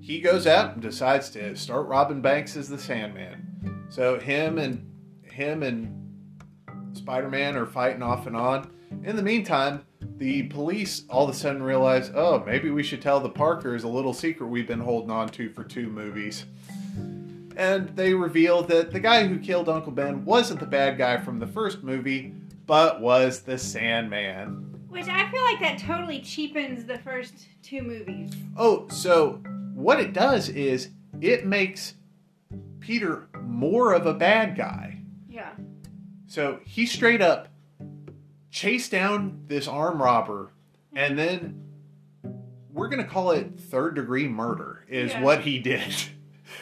he 0.00 0.20
goes 0.20 0.46
out 0.46 0.74
and 0.74 0.82
decides 0.82 1.30
to 1.30 1.54
start 1.56 1.86
robbing 1.86 2.22
banks 2.22 2.56
as 2.56 2.68
the 2.68 2.78
Sandman. 2.78 3.55
So 3.88 4.18
him 4.18 4.58
and 4.58 4.90
him 5.22 5.62
and 5.62 5.92
Spider-Man 6.96 7.56
are 7.56 7.66
fighting 7.66 8.02
off 8.02 8.26
and 8.26 8.36
on. 8.36 8.70
In 9.04 9.16
the 9.16 9.22
meantime, 9.22 9.84
the 10.18 10.44
police 10.44 11.02
all 11.08 11.24
of 11.28 11.34
a 11.34 11.38
sudden 11.38 11.62
realize, 11.62 12.10
oh, 12.14 12.42
maybe 12.44 12.70
we 12.70 12.82
should 12.82 13.02
tell 13.02 13.20
the 13.20 13.28
Parkers 13.28 13.84
a 13.84 13.88
little 13.88 14.14
secret 14.14 14.46
we've 14.46 14.66
been 14.66 14.80
holding 14.80 15.10
on 15.10 15.28
to 15.30 15.50
for 15.50 15.64
two 15.64 15.88
movies. 15.88 16.46
And 17.56 17.88
they 17.90 18.12
reveal 18.14 18.62
that 18.64 18.92
the 18.92 19.00
guy 19.00 19.26
who 19.26 19.38
killed 19.38 19.68
Uncle 19.68 19.92
Ben 19.92 20.24
wasn't 20.24 20.60
the 20.60 20.66
bad 20.66 20.98
guy 20.98 21.18
from 21.18 21.38
the 21.38 21.46
first 21.46 21.82
movie, 21.82 22.34
but 22.66 23.00
was 23.00 23.40
the 23.40 23.58
Sandman. 23.58 24.84
Which 24.88 25.08
I 25.08 25.30
feel 25.30 25.42
like 25.42 25.60
that 25.60 25.78
totally 25.78 26.20
cheapens 26.20 26.84
the 26.84 26.98
first 26.98 27.46
two 27.62 27.82
movies. 27.82 28.32
Oh, 28.56 28.88
so 28.88 29.42
what 29.74 30.00
it 30.00 30.12
does 30.12 30.48
is 30.48 30.90
it 31.20 31.46
makes 31.46 31.94
Peter 32.80 33.28
more 33.42 33.92
of 33.94 34.06
a 34.06 34.14
bad 34.14 34.56
guy. 34.56 34.98
Yeah. 35.28 35.50
So 36.26 36.60
he 36.64 36.86
straight 36.86 37.22
up 37.22 37.48
chased 38.50 38.90
down 38.90 39.42
this 39.48 39.68
arm 39.68 40.00
robber, 40.02 40.50
and 40.94 41.18
then 41.18 41.62
we're 42.72 42.88
gonna 42.88 43.04
call 43.04 43.30
it 43.32 43.58
third 43.58 43.94
degree 43.94 44.28
murder, 44.28 44.84
is 44.88 45.12
Yeah. 45.12 45.22
what 45.22 45.40
he 45.42 45.58
did. 45.58 45.94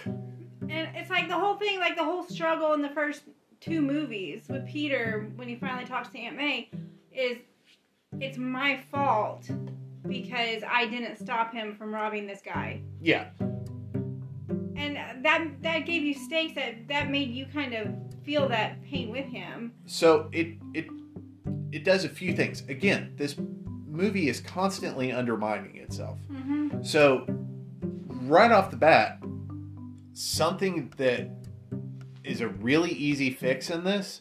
And 0.06 0.88
it's 0.96 1.10
like 1.10 1.28
the 1.28 1.34
whole 1.38 1.56
thing, 1.56 1.78
like 1.78 1.96
the 1.96 2.04
whole 2.04 2.24
struggle 2.24 2.72
in 2.74 2.82
the 2.82 2.88
first 2.90 3.22
two 3.60 3.80
movies 3.80 4.44
with 4.48 4.66
Peter 4.66 5.30
when 5.36 5.48
he 5.48 5.56
finally 5.56 5.84
talks 5.84 6.08
to 6.08 6.18
Aunt 6.18 6.36
May 6.36 6.70
is 7.12 7.38
it's 8.20 8.38
my 8.38 8.78
fault 8.90 9.48
because 10.06 10.62
I 10.68 10.86
didn't 10.86 11.16
stop 11.18 11.52
him 11.52 11.74
from 11.74 11.94
robbing 11.94 12.26
this 12.26 12.40
guy. 12.44 12.80
yeah, 13.00 13.28
And 14.76 15.24
that 15.24 15.48
that 15.62 15.86
gave 15.86 16.02
you 16.02 16.14
stakes 16.14 16.54
that 16.54 16.88
that 16.88 17.10
made 17.10 17.30
you 17.30 17.46
kind 17.46 17.74
of 17.74 17.88
feel 18.24 18.48
that 18.48 18.82
pain 18.84 19.10
with 19.10 19.26
him. 19.26 19.72
so 19.86 20.28
it 20.32 20.56
it 20.72 20.86
it 21.72 21.84
does 21.84 22.04
a 22.04 22.08
few 22.08 22.32
things. 22.34 22.62
Again, 22.68 23.12
this 23.16 23.36
movie 23.86 24.28
is 24.28 24.40
constantly 24.40 25.12
undermining 25.12 25.76
itself. 25.76 26.18
Mm-hmm. 26.30 26.82
So, 26.82 27.26
right 28.08 28.50
off 28.52 28.70
the 28.70 28.76
bat, 28.76 29.18
something 30.12 30.92
that 30.96 31.28
is 32.22 32.40
a 32.40 32.48
really 32.48 32.90
easy 32.92 33.30
fix 33.30 33.70
in 33.70 33.84
this 33.84 34.20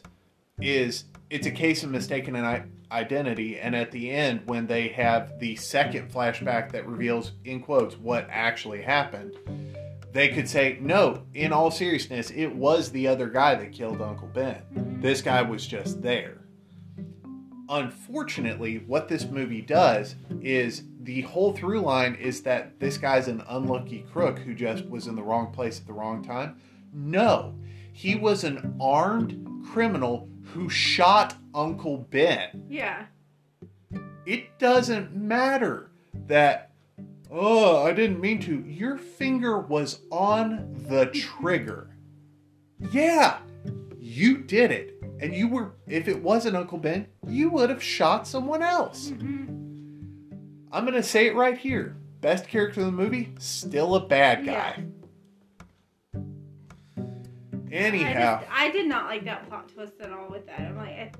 is 0.60 1.04
it's 1.30 1.46
a 1.46 1.50
case 1.50 1.82
of 1.82 1.90
mistaken 1.90 2.36
i- 2.36 2.64
identity. 2.92 3.58
And 3.58 3.74
at 3.74 3.90
the 3.90 4.10
end, 4.10 4.42
when 4.46 4.66
they 4.66 4.88
have 4.88 5.38
the 5.38 5.56
second 5.56 6.12
flashback 6.12 6.72
that 6.72 6.86
reveals, 6.86 7.32
in 7.44 7.60
quotes, 7.60 7.96
what 7.96 8.26
actually 8.30 8.82
happened, 8.82 9.34
they 10.14 10.28
could 10.28 10.48
say, 10.48 10.78
no, 10.80 11.24
in 11.34 11.52
all 11.52 11.72
seriousness, 11.72 12.30
it 12.30 12.54
was 12.54 12.90
the 12.90 13.08
other 13.08 13.28
guy 13.28 13.56
that 13.56 13.72
killed 13.72 14.00
Uncle 14.00 14.28
Ben. 14.28 14.62
This 15.00 15.20
guy 15.20 15.42
was 15.42 15.66
just 15.66 16.00
there. 16.00 16.38
Unfortunately, 17.68 18.84
what 18.86 19.08
this 19.08 19.24
movie 19.24 19.60
does 19.60 20.14
is 20.40 20.84
the 21.00 21.22
whole 21.22 21.52
through 21.52 21.80
line 21.80 22.14
is 22.14 22.42
that 22.42 22.78
this 22.78 22.96
guy's 22.96 23.26
an 23.26 23.42
unlucky 23.48 24.06
crook 24.12 24.38
who 24.38 24.54
just 24.54 24.88
was 24.88 25.08
in 25.08 25.16
the 25.16 25.22
wrong 25.22 25.52
place 25.52 25.80
at 25.80 25.86
the 25.86 25.92
wrong 25.92 26.22
time. 26.22 26.60
No, 26.92 27.58
he 27.92 28.14
was 28.14 28.44
an 28.44 28.76
armed 28.80 29.64
criminal 29.66 30.28
who 30.52 30.68
shot 30.70 31.34
Uncle 31.54 32.06
Ben. 32.10 32.66
Yeah. 32.68 33.06
It 34.26 34.60
doesn't 34.60 35.12
matter 35.12 35.90
that, 36.28 36.70
oh, 37.34 37.84
I 37.84 37.92
didn't 37.92 38.20
mean 38.20 38.40
to. 38.42 38.60
Your 38.60 38.96
finger 38.96 39.58
was 39.60 40.00
on 40.10 40.86
the 40.88 41.06
trigger. 41.06 41.90
Yeah, 42.92 43.38
you 43.98 44.38
did 44.38 44.70
it. 44.70 45.02
And 45.20 45.34
you 45.34 45.48
were, 45.48 45.72
if 45.86 46.08
it 46.08 46.22
wasn't 46.22 46.56
Uncle 46.56 46.78
Ben, 46.78 47.06
you 47.26 47.48
would 47.50 47.70
have 47.70 47.82
shot 47.82 48.26
someone 48.26 48.62
else. 48.62 49.10
hmm 49.10 49.44
I'm 50.72 50.84
going 50.84 50.94
to 50.94 51.04
say 51.04 51.28
it 51.28 51.36
right 51.36 51.56
here. 51.56 51.96
Best 52.20 52.48
character 52.48 52.80
in 52.80 52.86
the 52.86 52.92
movie, 52.92 53.32
still 53.38 53.94
a 53.94 54.04
bad 54.04 54.44
guy. 54.44 54.84
Anyhow, 57.70 58.40
I, 58.40 58.44
just, 58.44 58.52
I 58.52 58.70
did 58.70 58.88
not 58.88 59.06
like 59.06 59.24
that 59.24 59.48
plot 59.48 59.68
twist 59.68 60.00
at 60.00 60.12
all 60.12 60.28
with 60.30 60.46
that. 60.46 60.60
I'm 60.60 60.76
like, 60.76 60.88
I, 60.88 61.12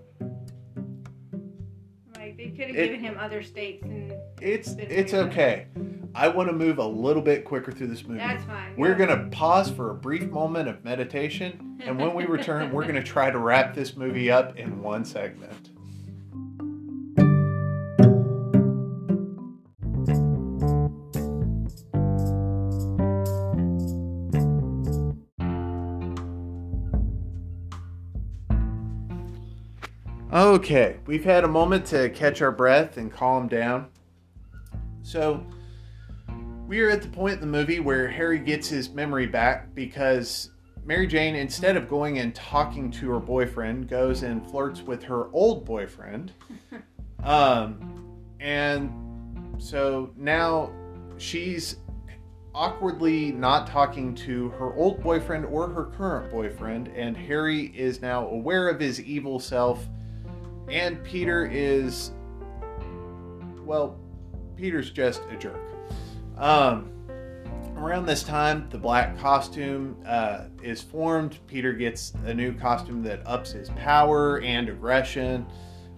like 2.19 2.37
they 2.37 2.49
could 2.51 2.67
have 2.67 2.77
given 2.77 3.01
him 3.01 3.17
other 3.19 3.43
stakes 3.43 3.85
and 3.85 4.13
it's 4.41 4.71
it's 4.79 5.15
okay. 5.15 5.67
I 6.17 6.29
want 6.29 6.49
to 6.49 6.55
move 6.55 6.79
a 6.79 6.87
little 6.87 7.23
bit 7.23 7.45
quicker 7.45 7.73
through 7.73 7.89
this 7.89 8.05
movie. 8.05 8.21
That's 8.21 8.45
fine. 8.45 8.77
We're 8.77 8.95
go. 8.95 9.07
going 9.07 9.19
to 9.19 9.37
pause 9.37 9.69
for 9.69 9.91
a 9.91 9.95
brief 9.95 10.31
moment 10.31 10.69
of 10.69 10.85
meditation, 10.85 11.81
and 11.83 11.99
when 11.99 12.15
we 12.15 12.25
return, 12.27 12.71
we're 12.73 12.85
going 12.85 12.95
to 12.95 13.03
try 13.03 13.31
to 13.31 13.39
wrap 13.39 13.75
this 13.75 13.97
movie 13.97 14.31
up 14.31 14.57
in 14.57 14.81
one 14.81 15.05
segment. 15.05 15.71
Okay, 30.33 30.99
we've 31.07 31.25
had 31.25 31.43
a 31.43 31.49
moment 31.49 31.87
to 31.87 32.09
catch 32.11 32.41
our 32.41 32.53
breath 32.53 32.97
and 32.97 33.11
calm 33.13 33.49
down. 33.49 33.89
So, 35.03 35.45
we 36.67 36.81
are 36.81 36.91
at 36.91 37.03
the 37.03 37.09
point 37.09 37.35
in 37.35 37.41
the 37.41 37.47
movie 37.47 37.81
where 37.81 38.09
Harry 38.09 38.39
gets 38.39 38.69
his 38.69 38.91
memory 38.91 39.27
back 39.27 39.75
because 39.75 40.51
Mary 40.85 41.07
Jane, 41.07 41.35
instead 41.35 41.77
of 41.77 41.89
going 41.89 42.19
and 42.19 42.35
talking 42.35 42.91
to 42.93 43.11
her 43.11 43.21
boyfriend, 43.21 43.89
goes 43.89 44.23
and 44.23 44.47
flirts 44.51 44.83
with 44.83 45.03
her 45.05 45.31
old 45.33 45.65
boyfriend. 45.65 46.33
Um, 47.25 48.21
and 48.39 48.93
so 49.57 50.13
now 50.15 50.71
she's 51.17 51.79
awkwardly 52.55 53.33
not 53.33 53.67
talking 53.67 54.15
to 54.15 54.51
her 54.51 54.75
old 54.75 55.03
boyfriend 55.03 55.47
or 55.47 55.69
her 55.69 55.87
current 55.87 56.31
boyfriend, 56.31 56.89
and 56.89 57.17
Harry 57.17 57.73
is 57.75 58.03
now 58.03 58.29
aware 58.29 58.69
of 58.69 58.79
his 58.79 59.01
evil 59.01 59.41
self, 59.41 59.89
and 60.69 61.03
Peter 61.03 61.47
is, 61.47 62.13
well, 63.65 63.99
Peter's 64.55 64.91
just 64.91 65.23
a 65.31 65.37
jerk. 65.37 65.61
Um, 66.39 66.91
around 67.77 68.07
this 68.07 68.23
time, 68.23 68.69
the 68.71 68.79
black 68.79 69.19
costume 69.19 69.97
uh, 70.07 70.47
is 70.63 70.81
formed. 70.81 71.39
Peter 71.47 71.73
gets 71.73 72.13
a 72.25 72.35
new 72.35 72.53
costume 72.53 73.03
that 73.05 73.27
ups 73.27 73.53
his 73.53 73.69
power 73.71 74.41
and 74.41 74.69
aggression, 74.69 75.47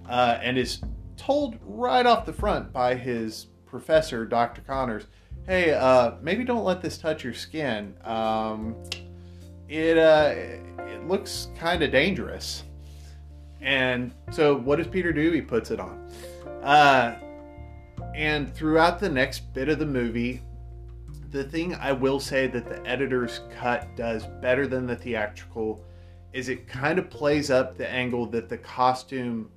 uh, 0.09 0.39
and 0.43 0.59
is 0.59 0.81
told 1.17 1.59
right 1.63 2.07
off 2.07 2.27
the 2.27 2.33
front 2.33 2.73
by 2.73 2.95
his 2.95 3.47
professor, 3.67 4.25
Dr. 4.25 4.63
Connors, 4.63 5.07
hey, 5.47 5.73
uh, 5.73 6.13
maybe 6.23 6.45
don't 6.45 6.65
let 6.65 6.83
this 6.83 6.99
touch 6.99 7.25
your 7.25 7.35
skin. 7.35 7.95
Um, 8.05 8.77
it, 9.69 9.97
uh, 9.99 10.35
it 10.85 11.07
looks 11.07 11.49
kind 11.57 11.83
of 11.83 11.91
dangerous. 11.91 12.65
And 13.61 14.13
so, 14.31 14.57
what 14.57 14.77
does 14.77 14.87
Peter 14.87 15.13
do? 15.13 15.31
He 15.33 15.41
puts 15.41 15.71
it 15.71 15.81
on. 15.81 16.11
And 18.17 18.53
throughout 18.55 18.99
the 18.99 19.11
next 19.11 19.53
bit 19.53 19.69
of 19.69 19.79
the 19.79 19.87
movie, 19.87 20.41
the 21.31 21.45
thing 21.45 21.75
I 21.75 21.93
will 21.93 22.19
say 22.19 22.47
that 22.47 22.67
the 22.67 22.85
editor's 22.87 23.43
cut 23.55 23.95
does 23.95 24.25
better 24.41 24.67
than 24.67 24.87
the 24.87 24.97
theatrical 24.97 25.85
is 26.33 26.49
it 26.49 26.67
kind 26.67 26.99
of 26.99 27.11
plays 27.11 27.51
up 27.51 27.77
the 27.77 27.87
angle 27.87 28.25
that 28.27 28.49
the 28.49 28.57
costume 28.57 29.51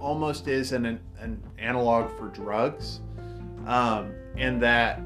almost 0.00 0.48
is 0.48 0.72
an, 0.72 1.00
an 1.18 1.42
analog 1.58 2.14
for 2.18 2.28
drugs. 2.28 3.00
Um, 3.66 4.12
and 4.36 4.60
that 4.62 5.00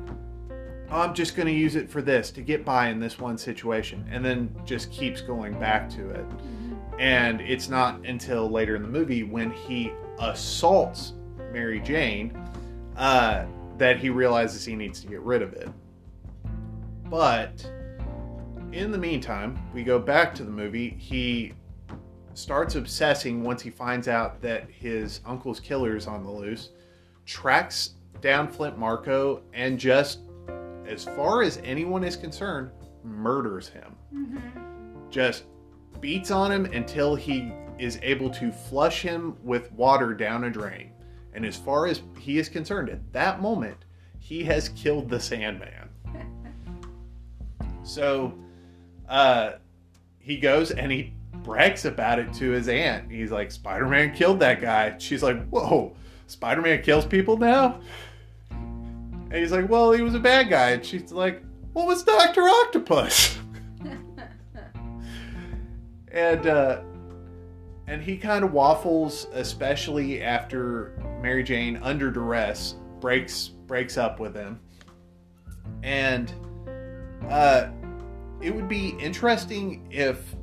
oh, 0.90 1.00
I'm 1.00 1.14
just 1.14 1.36
going 1.36 1.46
to 1.46 1.54
use 1.54 1.76
it 1.76 1.88
for 1.88 2.02
this 2.02 2.32
to 2.32 2.42
get 2.42 2.64
by 2.64 2.88
in 2.88 2.98
this 2.98 3.20
one 3.20 3.38
situation, 3.38 4.04
and 4.10 4.24
then 4.24 4.54
just 4.64 4.90
keeps 4.90 5.20
going 5.20 5.58
back 5.60 5.88
to 5.90 6.10
it. 6.10 6.26
And 6.98 7.40
it's 7.40 7.68
not 7.68 8.04
until 8.06 8.50
later 8.50 8.74
in 8.74 8.82
the 8.82 8.88
movie 8.88 9.22
when 9.22 9.52
he 9.52 9.92
assaults 10.18 11.12
Mary 11.54 11.80
Jane 11.80 12.36
uh, 12.96 13.46
that 13.78 13.98
he 13.98 14.10
realizes 14.10 14.64
he 14.64 14.76
needs 14.76 15.00
to 15.00 15.06
get 15.06 15.20
rid 15.20 15.40
of 15.40 15.54
it. 15.54 15.68
But 17.08 17.64
in 18.72 18.90
the 18.90 18.98
meantime, 18.98 19.58
we 19.72 19.84
go 19.84 19.98
back 19.98 20.34
to 20.34 20.44
the 20.44 20.50
movie. 20.50 20.90
He 20.90 21.54
starts 22.34 22.74
obsessing 22.74 23.42
once 23.44 23.62
he 23.62 23.70
finds 23.70 24.08
out 24.08 24.42
that 24.42 24.68
his 24.68 25.20
uncle's 25.24 25.60
killer 25.60 25.96
is 25.96 26.08
on 26.08 26.24
the 26.24 26.30
loose, 26.30 26.70
tracks 27.24 27.90
down 28.20 28.48
Flint 28.48 28.76
Marko, 28.76 29.42
and 29.52 29.78
just, 29.78 30.20
as 30.86 31.04
far 31.04 31.42
as 31.42 31.60
anyone 31.64 32.02
is 32.02 32.16
concerned, 32.16 32.70
murders 33.04 33.68
him. 33.68 33.94
Just 35.08 35.44
beats 36.00 36.32
on 36.32 36.50
him 36.50 36.64
until 36.66 37.14
he 37.14 37.52
is 37.78 37.98
able 38.02 38.30
to 38.30 38.50
flush 38.50 39.02
him 39.02 39.36
with 39.42 39.70
water 39.72 40.14
down 40.14 40.44
a 40.44 40.50
drain. 40.50 40.90
And 41.34 41.44
as 41.44 41.56
far 41.56 41.86
as 41.86 42.02
he 42.18 42.38
is 42.38 42.48
concerned, 42.48 42.88
at 42.88 43.12
that 43.12 43.42
moment, 43.42 43.76
he 44.18 44.44
has 44.44 44.68
killed 44.70 45.10
the 45.10 45.20
Sandman. 45.20 45.88
So 47.82 48.32
uh, 49.08 49.52
he 50.18 50.38
goes 50.38 50.70
and 50.70 50.90
he 50.90 51.12
brags 51.42 51.84
about 51.84 52.18
it 52.18 52.32
to 52.34 52.50
his 52.50 52.68
aunt. 52.68 53.10
He's 53.10 53.30
like, 53.30 53.52
Spider 53.52 53.86
Man 53.86 54.14
killed 54.14 54.40
that 54.40 54.60
guy. 54.60 54.96
She's 54.98 55.22
like, 55.22 55.46
Whoa, 55.48 55.94
Spider 56.26 56.62
Man 56.62 56.82
kills 56.82 57.04
people 57.04 57.36
now? 57.36 57.80
And 58.50 59.34
he's 59.34 59.52
like, 59.52 59.68
Well, 59.68 59.92
he 59.92 60.00
was 60.00 60.14
a 60.14 60.20
bad 60.20 60.48
guy. 60.48 60.70
And 60.70 60.84
she's 60.84 61.12
like, 61.12 61.42
What 61.72 61.86
was 61.86 62.02
Dr. 62.02 62.42
Octopus? 62.42 63.38
and 66.12 66.46
uh, 66.46 66.80
and 67.86 68.02
he 68.02 68.16
kind 68.16 68.44
of 68.44 68.52
waffles, 68.52 69.28
especially 69.32 70.22
after 70.22 70.92
Mary 71.20 71.42
Jane, 71.42 71.78
under 71.82 72.10
duress, 72.10 72.76
breaks 73.00 73.48
breaks 73.48 73.98
up 73.98 74.20
with 74.20 74.34
him. 74.34 74.60
And 75.82 76.32
uh, 77.28 77.68
it 78.40 78.54
would 78.54 78.68
be 78.68 78.90
interesting 78.98 79.86
if 79.90 80.34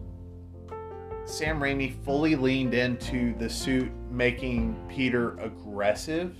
Sam 1.26 1.60
Raimi 1.60 2.04
fully 2.04 2.36
leaned 2.36 2.74
into 2.74 3.36
the 3.38 3.50
suit 3.50 3.92
making 4.10 4.76
Peter 4.90 5.38
aggressive. 5.38 6.36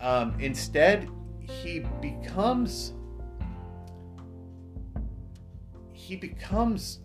Um, 0.00 0.34
instead, 0.38 1.08
he 1.40 1.80
becomes 2.00 2.94
he 5.92 6.16
becomes 6.16 7.00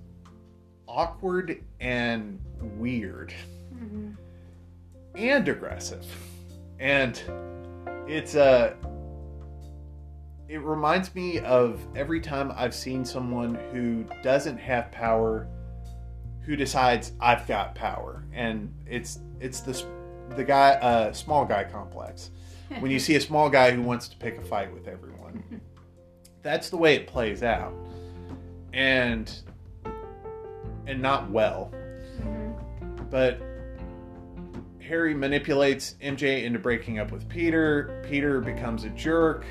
awkward 0.88 1.64
and 1.80 2.40
weird 2.62 3.34
and 5.16 5.48
aggressive. 5.48 6.06
And 6.80 7.22
it's 8.08 8.36
uh 8.36 8.76
it 10.48 10.62
reminds 10.62 11.14
me 11.16 11.40
of 11.40 11.82
every 11.96 12.20
time 12.20 12.52
i've 12.56 12.76
seen 12.76 13.04
someone 13.04 13.56
who 13.72 14.06
doesn't 14.22 14.58
have 14.58 14.92
power 14.92 15.48
who 16.42 16.56
decides 16.56 17.14
i've 17.20 17.48
got 17.48 17.76
power. 17.76 18.26
And 18.34 18.74
it's 18.86 19.20
it's 19.40 19.62
this 19.62 19.86
the 20.36 20.44
guy 20.44 20.72
uh 20.74 21.14
small 21.14 21.46
guy 21.46 21.64
complex. 21.64 22.32
When 22.80 22.92
you 22.92 23.00
see 23.08 23.16
a 23.16 23.22
small 23.22 23.50
guy 23.50 23.72
who 23.72 23.82
wants 23.82 24.08
to 24.10 24.18
pick 24.18 24.38
a 24.38 24.42
fight 24.42 24.74
with 24.74 24.88
everyone 24.88 25.62
that's 26.46 26.70
the 26.70 26.78
way 26.78 26.94
it 26.94 27.08
plays 27.08 27.42
out. 27.42 27.74
And 28.72 29.34
and 30.86 31.02
not 31.02 31.32
well 31.32 31.74
but 33.10 33.42
Harry 34.80 35.14
manipulates 35.14 35.96
MJ 36.02 36.44
into 36.44 36.60
breaking 36.60 37.00
up 37.00 37.12
with 37.12 37.28
Peter. 37.28 38.02
Peter 38.08 38.40
becomes 38.40 38.84
a 38.84 38.90
jerk, 38.90 39.46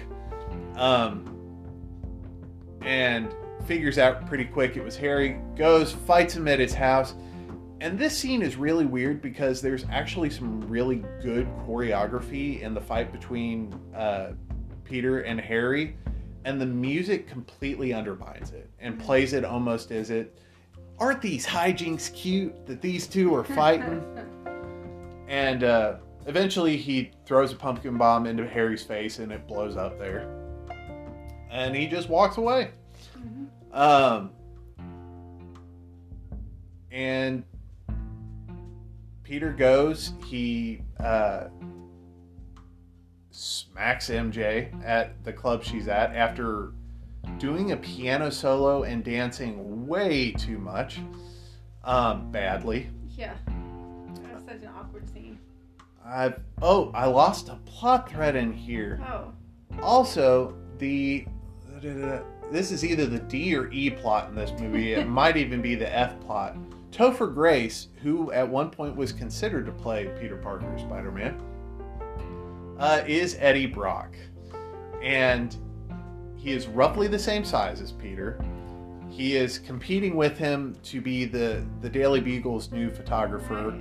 um, 0.77 1.31
and 2.83 3.35
figures 3.67 3.99
out 3.99 4.27
pretty 4.27 4.45
quick 4.45 4.77
it 4.77 4.85
was 4.85 4.97
Harry. 4.97 5.41
Goes, 5.57 5.93
fights 5.93 6.37
him 6.37 6.47
at 6.49 6.59
his 6.59 6.75
house. 6.75 7.15
And 7.81 7.99
this 7.99 8.17
scene 8.17 8.41
is 8.41 8.57
really 8.57 8.87
weird 8.87 9.21
because 9.21 9.61
there's 9.61 9.85
actually 9.91 10.31
some 10.31 10.61
really 10.69 11.05
good 11.23 11.47
choreography 11.67 12.61
in 12.63 12.73
the 12.73 12.81
fight 12.81 13.13
between 13.13 13.75
uh, 13.95 14.33
Peter 14.85 15.21
and 15.21 15.41
Harry, 15.41 15.97
and 16.45 16.61
the 16.61 16.67
music 16.67 17.27
completely 17.27 17.93
undermines 17.93 18.53
it 18.53 18.71
and 18.79 18.99
plays 18.99 19.33
it 19.33 19.45
almost 19.45 19.91
as 19.91 20.11
it 20.11 20.39
aren't 20.99 21.21
these 21.21 21.47
hijinks 21.47 22.13
cute 22.13 22.67
that 22.67 22.81
these 22.81 23.07
two 23.07 23.35
are 23.35 23.45
fighting? 23.45 24.05
and 25.29 25.65
uh, 25.65 25.97
eventually 26.27 26.77
he 26.77 27.11
throws 27.27 27.53
a 27.53 27.57
pumpkin 27.57 27.97
bomb 27.97 28.27
into 28.27 28.47
Harry's 28.47 28.83
face 28.83 29.19
and 29.19 29.33
it 29.33 29.47
blows 29.47 29.77
up 29.77 29.99
there. 29.99 30.29
And 31.51 31.75
he 31.75 31.87
just 31.87 32.09
walks 32.09 32.37
away. 32.37 32.71
Um, 33.73 34.31
and 36.91 37.45
Peter 39.25 39.53
goes, 39.53 40.13
he 40.27 40.83
uh, 41.01 41.49
smacks 43.31 44.11
MJ 44.11 44.73
at 44.85 45.23
the 45.25 45.33
club 45.33 45.65
she's 45.65 45.89
at 45.89 46.15
after 46.15 46.73
doing 47.39 47.73
a 47.73 47.77
piano 47.77 48.31
solo 48.31 48.85
and 48.85 49.05
dancing 49.05 49.87
way 49.87 50.33
too 50.33 50.59
much, 50.59 51.01
um, 51.83 52.31
badly. 52.31 52.89
Yeah. 53.11 53.35
That 54.23 54.35
was 54.35 54.45
such 54.45 54.63
an 54.63 54.71
awkward 54.77 55.09
scene. 55.09 55.39
I've 56.05 56.41
oh, 56.61 56.91
I 56.95 57.07
lost 57.07 57.49
a 57.49 57.57
plot 57.65 58.11
thread 58.11 58.37
in 58.37 58.53
here. 58.53 59.03
Oh. 59.09 59.33
Also, 59.83 60.57
the 60.79 61.27
this 62.51 62.71
is 62.71 62.85
either 62.85 63.07
the 63.07 63.19
D 63.19 63.57
or 63.57 63.71
E 63.73 63.91
plot 63.91 64.29
in 64.29 64.35
this 64.35 64.53
movie. 64.61 64.93
It 64.93 65.09
might 65.09 65.37
even 65.37 65.63
be 65.63 65.75
the 65.75 65.95
F 65.95 66.21
plot. 66.21 66.57
Topher 66.91 67.33
Grace, 67.33 67.89
who 68.03 68.31
at 68.33 68.49
one 68.49 68.71
point 68.71 68.95
was 68.95 69.13
considered 69.13 69.67
to 69.67 69.73
play 69.73 70.13
Peter 70.21 70.37
Parker 70.37 70.79
Spider 70.79 71.11
Man, 71.11 71.41
uh, 72.79 73.03
is 73.07 73.37
Eddie 73.41 73.67
Brock. 73.67 74.15
And 75.03 75.57
he 76.45 76.53
is 76.53 76.67
roughly 76.67 77.09
the 77.09 77.19
same 77.19 77.43
size 77.43 77.81
as 77.81 77.91
Peter. 77.91 78.39
He 79.09 79.35
is 79.35 79.59
competing 79.59 80.15
with 80.15 80.37
him 80.37 80.77
to 80.83 81.01
be 81.01 81.25
the, 81.25 81.65
the 81.81 81.89
Daily 81.89 82.21
Bugle's 82.21 82.71
new 82.71 82.91
photographer. 82.91 83.75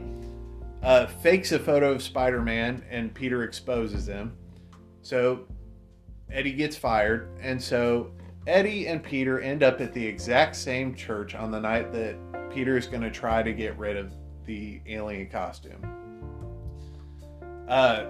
Uh, 0.82 1.08
fakes 1.08 1.52
a 1.52 1.60
photo 1.60 1.92
of 1.92 2.02
Spider 2.02 2.42
Man, 2.42 2.86
and 2.90 3.14
Peter 3.14 3.44
exposes 3.44 4.08
him. 4.08 4.38
So 5.02 5.46
Eddie 6.32 6.54
gets 6.54 6.78
fired, 6.78 7.38
and 7.42 7.62
so 7.62 8.12
Eddie 8.48 8.88
and 8.88 9.04
Peter 9.04 9.42
end 9.42 9.62
up 9.62 9.82
at 9.82 9.92
the 9.94 10.06
exact 10.06 10.56
same 10.56 10.96
church 10.96 11.36
on 11.36 11.52
the 11.52 11.60
night 11.60 11.92
that 11.92 12.16
Peter 12.50 12.78
is 12.78 12.88
going 12.88 13.04
to 13.04 13.12
try 13.12 13.44
to 13.44 13.52
get 13.52 13.78
rid 13.78 13.98
of 13.98 14.14
the 14.46 14.80
alien 14.88 15.30
costume. 15.30 15.82
Uh, 17.68 18.06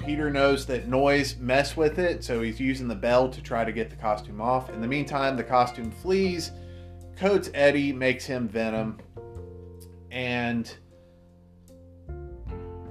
Peter 0.00 0.30
knows 0.30 0.66
that 0.66 0.88
noise 0.88 1.36
mess 1.36 1.76
with 1.76 1.98
it, 1.98 2.24
so 2.24 2.40
he's 2.42 2.58
using 2.58 2.88
the 2.88 2.94
bell 2.94 3.28
to 3.28 3.42
try 3.42 3.64
to 3.64 3.72
get 3.72 3.90
the 3.90 3.96
costume 3.96 4.40
off. 4.40 4.70
In 4.70 4.80
the 4.80 4.88
meantime, 4.88 5.36
the 5.36 5.44
costume 5.44 5.90
flees, 5.90 6.52
coats 7.16 7.50
Eddie, 7.54 7.92
makes 7.92 8.24
him 8.24 8.48
Venom, 8.48 8.98
and 10.10 10.72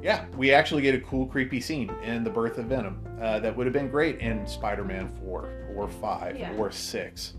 yeah, 0.01 0.25
we 0.37 0.53
actually 0.53 0.81
get 0.81 0.95
a 0.95 0.99
cool, 1.01 1.25
creepy 1.25 1.59
scene 1.59 1.89
in 2.03 2.23
the 2.23 2.29
birth 2.29 2.57
of 2.57 2.65
Venom 2.67 3.03
uh, 3.19 3.39
that 3.39 3.55
would 3.55 3.65
have 3.65 3.73
been 3.73 3.89
great 3.89 4.19
in 4.19 4.47
Spider-Man 4.47 5.09
Four 5.19 5.49
or 5.75 5.89
Five 5.89 6.37
Yeah. 6.37 6.53
or 6.53 6.71
Six. 6.71 7.33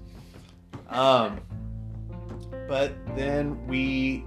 Um, 0.88 1.40
but 2.68 2.92
then 3.16 3.66
we, 3.66 4.24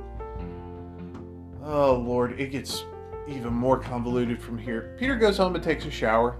oh 1.63 1.95
Lord, 1.95 2.39
it 2.39 2.47
gets 2.51 2.85
even 3.27 3.53
more 3.53 3.77
convoluted 3.79 4.41
from 4.41 4.57
here. 4.57 4.95
Peter 4.99 5.15
goes 5.15 5.37
home 5.37 5.55
and 5.55 5.63
takes 5.63 5.85
a 5.85 5.91
shower, 5.91 6.37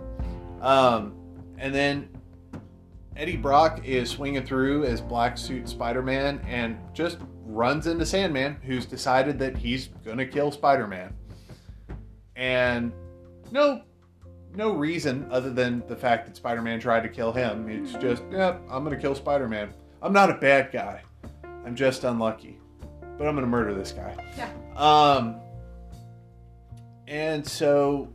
um, 0.62 1.16
and 1.58 1.74
then 1.74 2.10
Eddie 3.16 3.38
Brock 3.38 3.86
is 3.86 4.10
swinging 4.10 4.46
through 4.46 4.86
as 4.86 5.02
Black 5.02 5.38
Suit 5.38 5.70
Spider-Man 5.70 6.44
and 6.48 6.78
just 6.94 7.20
runs 7.46 7.88
into 7.88 8.06
Sandman, 8.06 8.58
who's 8.64 8.86
decided 8.86 9.38
that 9.40 9.56
he's 9.56 9.88
gonna 10.04 10.26
kill 10.26 10.52
Spider-Man. 10.52 11.14
And 12.36 12.92
no 13.52 13.84
no 14.56 14.72
reason 14.74 15.28
other 15.32 15.50
than 15.52 15.84
the 15.88 15.96
fact 15.96 16.26
that 16.28 16.36
spider-man 16.36 16.80
tried 16.80 17.02
to 17.02 17.10
kill 17.10 17.32
him. 17.32 17.68
It's 17.70 17.94
just 17.94 18.24
yep 18.32 18.62
i'm 18.70 18.84
gonna 18.84 18.98
kill 18.98 19.16
spider-man. 19.16 19.74
I'm 20.02 20.14
not 20.14 20.30
a 20.30 20.36
bad 20.36 20.72
guy. 20.72 21.02
I'm 21.66 21.76
just 21.76 22.04
unlucky. 22.04 22.60
But 23.18 23.28
i'm 23.28 23.36
gonna 23.36 23.48
murder 23.48 23.74
this 23.74 23.92
guy. 23.92 24.16
Yeah. 24.38 24.50
um 24.76 25.40
and 27.08 27.46
so 27.46 28.08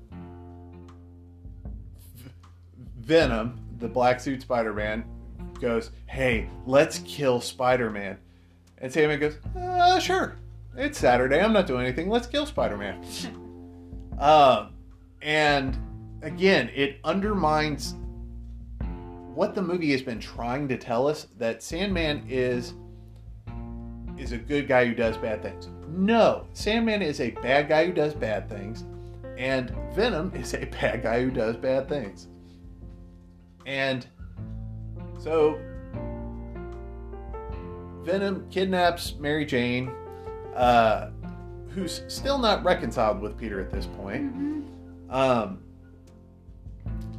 venom 2.99 3.59
the 3.79 3.89
black 3.89 4.21
suit 4.21 4.43
spider-man 4.43 5.05
goes 5.61 5.91
hey 6.07 6.49
let's 6.67 7.01
kill 7.01 7.41
spider-man. 7.41 8.19
And 8.81 8.93
Sandman 8.93 9.19
goes 9.19 9.37
uh, 9.57 9.99
sure. 9.99 10.37
It's 10.77 10.99
saturday. 10.99 11.41
I'm 11.41 11.53
not 11.53 11.67
doing 11.67 11.85
anything. 11.85 12.09
Let's 12.09 12.27
kill 12.27 12.47
spider-man. 12.47 13.05
Um, 14.19 14.75
and 15.23 15.79
again, 16.23 16.71
it 16.75 16.99
undermines 17.05 17.95
what 19.35 19.55
the 19.55 19.63
movie 19.63 19.93
has 19.93 20.03
been 20.03 20.19
trying 20.19 20.67
to 20.69 20.77
tell 20.77 21.07
us 21.07 21.29
that 21.39 21.63
Sandman 21.63 22.25
is 22.29 22.75
is 24.17 24.33
a 24.33 24.39
good 24.39 24.67
guy 24.67 24.85
who 24.85 24.95
does 24.95 25.17
bad 25.17 25.43
things. 25.43 25.69
No, 25.91 26.47
Sandman 26.53 27.03
is 27.03 27.21
a 27.21 27.31
bad 27.31 27.69
guy 27.69 27.87
who 27.87 27.93
does 27.93 28.15
bad 28.15 28.49
things, 28.49 28.85
and 29.37 29.71
Venom 29.95 30.33
is 30.37 30.55
a 30.55 30.65
bad 30.67 31.03
guy 31.03 31.23
who 31.23 31.31
does 31.31 31.57
bad 31.57 31.89
things. 31.89 32.29
And 33.67 34.07
so 35.19 35.59
Venom 38.03 38.49
kidnaps 38.51 39.15
Mary 39.19 39.45
Jane, 39.45 39.91
uh, 40.55 41.11
who's 41.71 42.03
still 42.09 42.39
not 42.39 42.65
reconciled 42.65 43.21
with 43.21 43.37
Peter 43.37 43.61
at 43.61 43.71
this 43.71 43.87
point. 43.87 44.35
Mhm. 44.35 44.65
Um, 45.11 45.63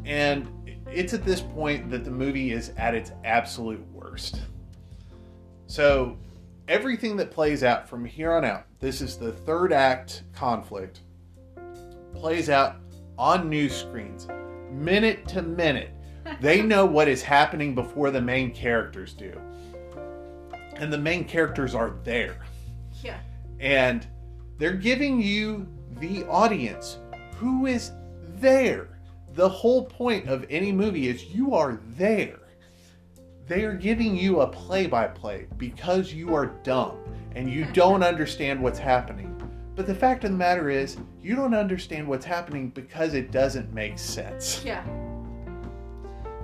and 0.06 0.48
it's 0.92 1.14
at 1.14 1.24
this 1.24 1.42
point 1.42 1.92
that 1.92 2.04
the 2.04 2.12
movie 2.12 2.52
is 2.52 2.72
at 2.78 2.96
its 2.96 3.12
absolute 3.24 3.86
worst. 3.94 4.42
So, 5.68 6.18
everything 6.70 7.18
that 7.18 7.32
plays 7.32 7.64
out 7.64 7.90
from 7.90 8.06
here 8.06 8.32
on 8.32 8.46
out, 8.46 8.66
this 8.80 9.02
is 9.02 9.18
the 9.18 9.32
third 9.34 9.74
act 9.74 10.24
conflict, 10.34 11.02
plays 12.14 12.50
out 12.50 12.76
on 13.18 13.50
news 13.50 13.76
screens, 13.76 14.28
minute 14.72 15.28
to 15.28 15.42
minute. 15.42 15.92
They 16.40 16.62
know 16.72 16.86
what 16.86 17.08
is 17.08 17.22
happening 17.22 17.76
before 17.76 18.12
the 18.12 18.22
main 18.22 18.52
characters 18.54 19.14
do. 19.14 19.34
And 20.76 20.94
the 20.94 20.98
main 20.98 21.26
characters 21.26 21.76
are 21.76 21.96
there 22.06 22.38
Yeah. 23.04 23.20
and 23.60 24.08
they're 24.58 24.72
giving 24.74 25.22
you 25.22 25.68
the 26.00 26.24
audience 26.26 27.00
who 27.36 27.66
is 27.66 27.92
there. 28.38 29.00
The 29.34 29.50
whole 29.50 29.86
point 29.86 30.28
of 30.30 30.46
any 30.50 30.72
movie 30.72 31.08
is 31.10 31.26
you 31.26 31.54
are 31.56 31.82
there. 31.98 32.39
They 33.50 33.64
are 33.66 33.74
giving 33.74 34.16
you 34.16 34.42
a 34.42 34.48
play 34.48 34.86
by 34.86 35.08
play 35.08 35.48
because 35.58 36.14
you 36.14 36.36
are 36.36 36.46
dumb 36.64 36.98
and 37.36 37.52
you 37.52 37.66
don't 37.74 38.04
understand 38.04 38.62
what's 38.62 38.78
happening. 38.80 39.36
But 39.76 39.88
the 39.88 39.96
fact 39.96 40.24
of 40.24 40.30
the 40.32 40.38
matter 40.38 40.70
is, 40.70 40.98
you 41.20 41.36
don't 41.36 41.56
understand 41.56 42.08
what's 42.08 42.26
happening 42.26 42.70
because 42.70 43.16
it 43.16 43.32
doesn't 43.32 43.74
make 43.74 43.98
sense. 43.98 44.62
Yeah. 44.64 44.84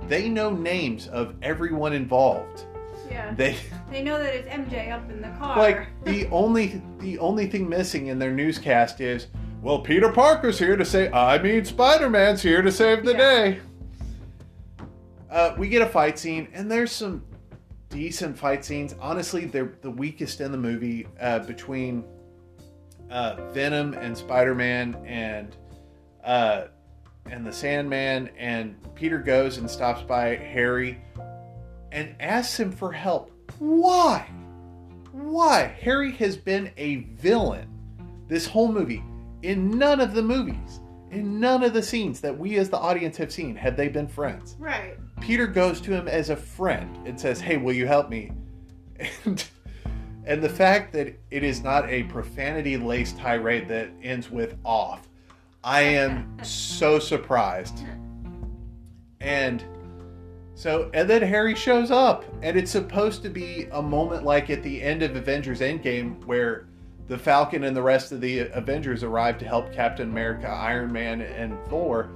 They 0.08 0.28
know 0.28 0.50
names 0.50 1.06
of 1.08 1.34
everyone 1.42 1.92
involved. 1.92 2.64
Yeah. 3.08 3.32
They 3.34 3.56
They 3.90 4.02
know 4.02 4.18
that 4.18 4.34
it's 4.34 4.48
MJ 4.48 4.90
up 4.90 5.08
in 5.08 5.22
the 5.22 5.28
car. 5.38 5.56
like 5.56 5.86
the 6.04 6.26
only 6.32 6.82
the 6.98 7.20
only 7.20 7.46
thing 7.46 7.68
missing 7.68 8.08
in 8.08 8.18
their 8.18 8.32
newscast 8.32 9.00
is 9.00 9.28
well 9.62 9.78
peter 9.78 10.10
parker's 10.10 10.58
here 10.58 10.76
to 10.76 10.84
say 10.84 11.08
i 11.12 11.38
mean 11.40 11.64
spider-man's 11.64 12.42
here 12.42 12.62
to 12.62 12.70
save 12.72 13.04
the 13.04 13.12
Yeah. 13.12 13.16
day 13.18 13.58
uh, 15.36 15.54
we 15.58 15.68
get 15.68 15.82
a 15.82 15.86
fight 15.86 16.18
scene 16.18 16.48
and 16.54 16.70
there's 16.70 16.90
some 16.90 17.22
decent 17.90 18.36
fight 18.36 18.64
scenes 18.64 18.94
honestly 19.00 19.44
they're 19.44 19.76
the 19.82 19.90
weakest 19.90 20.40
in 20.40 20.50
the 20.50 20.58
movie 20.58 21.06
uh, 21.20 21.38
between 21.40 22.02
uh, 23.10 23.36
venom 23.52 23.92
and 23.94 24.16
spider-man 24.16 24.94
and 25.04 25.56
uh, 26.24 26.64
and 27.26 27.46
the 27.46 27.52
sandman 27.52 28.30
and 28.38 28.76
peter 28.94 29.18
goes 29.18 29.58
and 29.58 29.70
stops 29.70 30.02
by 30.02 30.36
harry 30.36 30.98
and 31.92 32.14
asks 32.18 32.58
him 32.58 32.72
for 32.72 32.90
help 32.90 33.30
why 33.58 34.26
why 35.12 35.64
Harry 35.80 36.12
has 36.12 36.36
been 36.36 36.70
a 36.76 36.96
villain 36.96 37.68
this 38.28 38.46
whole 38.46 38.70
movie. 38.70 39.02
In 39.42 39.78
none 39.78 40.00
of 40.00 40.12
the 40.12 40.22
movies, 40.22 40.80
in 41.10 41.40
none 41.40 41.62
of 41.62 41.72
the 41.72 41.82
scenes 41.82 42.20
that 42.20 42.36
we 42.36 42.56
as 42.56 42.68
the 42.68 42.76
audience 42.76 43.16
have 43.16 43.32
seen, 43.32 43.56
have 43.56 43.76
they 43.76 43.88
been 43.88 44.08
friends. 44.08 44.56
right. 44.58 44.98
Peter 45.20 45.46
goes 45.46 45.80
to 45.80 45.92
him 45.92 46.08
as 46.08 46.30
a 46.30 46.36
friend 46.36 47.06
and 47.06 47.18
says, 47.20 47.40
"Hey, 47.40 47.56
will 47.56 47.72
you 47.72 47.86
help 47.86 48.08
me?" 48.10 48.32
And 49.24 49.44
and 50.24 50.42
the 50.42 50.48
fact 50.48 50.92
that 50.92 51.14
it 51.30 51.44
is 51.44 51.62
not 51.62 51.88
a 51.88 52.02
profanity-laced 52.04 53.18
tirade 53.18 53.68
that 53.68 53.90
ends 54.02 54.30
with 54.30 54.56
"off," 54.64 55.08
I 55.62 55.82
am 55.82 56.36
so 56.42 56.98
surprised. 56.98 57.84
And 59.20 59.64
so, 60.54 60.90
and 60.94 61.08
then 61.08 61.22
Harry 61.22 61.54
shows 61.54 61.90
up, 61.90 62.24
and 62.42 62.56
it's 62.56 62.70
supposed 62.70 63.22
to 63.22 63.28
be 63.28 63.68
a 63.72 63.82
moment 63.82 64.24
like 64.24 64.48
at 64.48 64.62
the 64.62 64.82
end 64.82 65.02
of 65.02 65.14
Avengers 65.14 65.60
Endgame 65.60 66.24
where 66.24 66.66
the 67.08 67.18
Falcon 67.18 67.64
and 67.64 67.76
the 67.76 67.82
rest 67.82 68.10
of 68.10 68.20
the 68.20 68.40
Avengers 68.52 69.02
arrive 69.02 69.38
to 69.38 69.44
help 69.44 69.72
Captain 69.72 70.08
America, 70.08 70.48
Iron 70.48 70.92
Man, 70.92 71.20
and 71.20 71.56
Thor. 71.68 72.08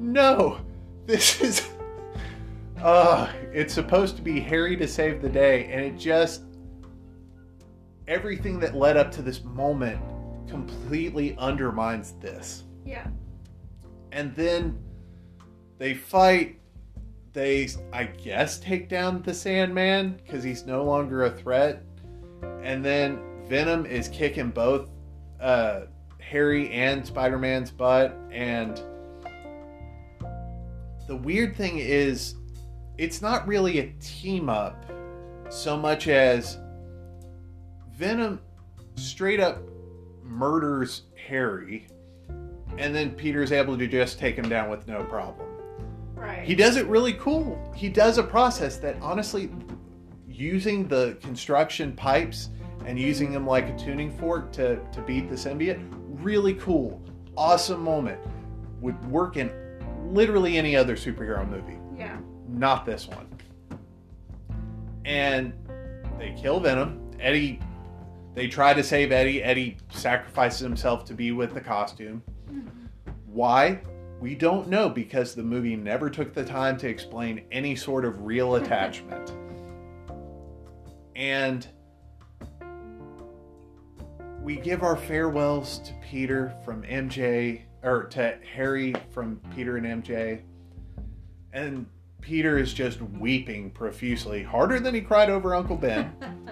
No, 0.00 0.58
this 1.06 1.40
is. 1.40 1.68
Uh, 2.82 3.32
it's 3.52 3.72
supposed 3.72 4.16
to 4.16 4.22
be 4.22 4.40
Harry 4.40 4.76
to 4.76 4.88
save 4.88 5.22
the 5.22 5.28
day, 5.28 5.66
and 5.66 5.80
it 5.80 5.98
just. 5.98 6.42
Everything 8.08 8.58
that 8.60 8.74
led 8.74 8.96
up 8.96 9.12
to 9.12 9.22
this 9.22 9.44
moment 9.44 10.00
completely 10.48 11.36
undermines 11.38 12.12
this 12.20 12.64
Yeah. 12.84 13.06
and 14.10 14.34
then 14.34 14.76
they 15.78 15.94
fight 15.94 16.58
they 17.32 17.68
i 17.92 18.04
guess 18.04 18.58
take 18.58 18.88
down 18.88 19.22
the 19.22 19.32
sandman 19.32 20.20
because 20.22 20.42
he's 20.42 20.66
no 20.66 20.84
longer 20.84 21.24
a 21.24 21.30
threat 21.30 21.84
and 22.62 22.84
then 22.84 23.18
venom 23.48 23.86
is 23.86 24.08
kicking 24.08 24.50
both 24.50 24.90
uh, 25.40 25.82
harry 26.18 26.68
and 26.70 27.06
spider-man's 27.06 27.70
butt 27.70 28.18
and 28.30 28.82
the 31.06 31.16
weird 31.16 31.56
thing 31.56 31.78
is, 31.78 32.34
it's 32.98 33.22
not 33.22 33.46
really 33.46 33.78
a 33.78 33.92
team 34.00 34.48
up 34.48 34.84
so 35.48 35.76
much 35.76 36.08
as 36.08 36.58
Venom 37.94 38.40
straight 38.96 39.40
up 39.40 39.58
murders 40.22 41.02
Harry, 41.28 41.86
and 42.78 42.94
then 42.94 43.10
Peter's 43.10 43.52
able 43.52 43.76
to 43.78 43.86
just 43.86 44.18
take 44.18 44.36
him 44.36 44.48
down 44.48 44.70
with 44.70 44.86
no 44.88 45.04
problem. 45.04 45.46
Right. 46.14 46.44
He 46.44 46.54
does 46.54 46.76
it 46.76 46.86
really 46.86 47.14
cool. 47.14 47.72
He 47.74 47.88
does 47.88 48.18
a 48.18 48.22
process 48.22 48.76
that 48.78 48.96
honestly, 49.00 49.50
using 50.28 50.88
the 50.88 51.18
construction 51.20 51.92
pipes 51.92 52.50
and 52.86 52.98
using 52.98 53.32
them 53.32 53.46
like 53.46 53.68
a 53.68 53.78
tuning 53.78 54.10
fork 54.18 54.52
to, 54.52 54.76
to 54.92 55.02
beat 55.02 55.28
the 55.28 55.34
symbiote, 55.34 55.86
really 56.22 56.54
cool. 56.54 57.02
Awesome 57.36 57.82
moment. 57.82 58.20
Would 58.80 59.04
work 59.10 59.36
in 59.36 59.52
literally 60.12 60.58
any 60.58 60.74
other 60.74 60.96
superhero 60.96 61.48
movie, 61.48 61.78
yeah. 61.96 62.18
Not 62.52 62.86
this 62.86 63.08
one. 63.08 63.26
And 65.04 65.52
they 66.18 66.34
kill 66.40 66.60
Venom. 66.60 67.10
Eddie, 67.20 67.60
they 68.34 68.48
try 68.48 68.74
to 68.74 68.82
save 68.82 69.12
Eddie. 69.12 69.42
Eddie 69.42 69.76
sacrifices 69.90 70.60
himself 70.60 71.04
to 71.06 71.14
be 71.14 71.32
with 71.32 71.54
the 71.54 71.60
costume. 71.60 72.22
Mm-hmm. 72.50 72.68
Why? 73.26 73.80
We 74.20 74.34
don't 74.34 74.68
know 74.68 74.88
because 74.88 75.34
the 75.34 75.42
movie 75.42 75.74
never 75.74 76.08
took 76.08 76.32
the 76.32 76.44
time 76.44 76.76
to 76.78 76.88
explain 76.88 77.44
any 77.50 77.74
sort 77.74 78.04
of 78.04 78.22
real 78.22 78.54
attachment. 78.56 79.32
and 81.16 81.66
we 84.42 84.56
give 84.56 84.82
our 84.82 84.96
farewells 84.96 85.78
to 85.80 85.92
Peter 86.02 86.54
from 86.64 86.82
MJ, 86.82 87.62
or 87.82 88.04
to 88.04 88.38
Harry 88.54 88.94
from 89.12 89.40
Peter 89.54 89.76
and 89.76 90.04
MJ. 90.04 90.42
And 91.52 91.86
Peter 92.22 92.56
is 92.56 92.72
just 92.72 93.02
weeping 93.02 93.68
profusely, 93.70 94.42
harder 94.42 94.80
than 94.80 94.94
he 94.94 95.00
cried 95.00 95.28
over 95.28 95.54
Uncle 95.54 95.76
Ben. 95.76 96.14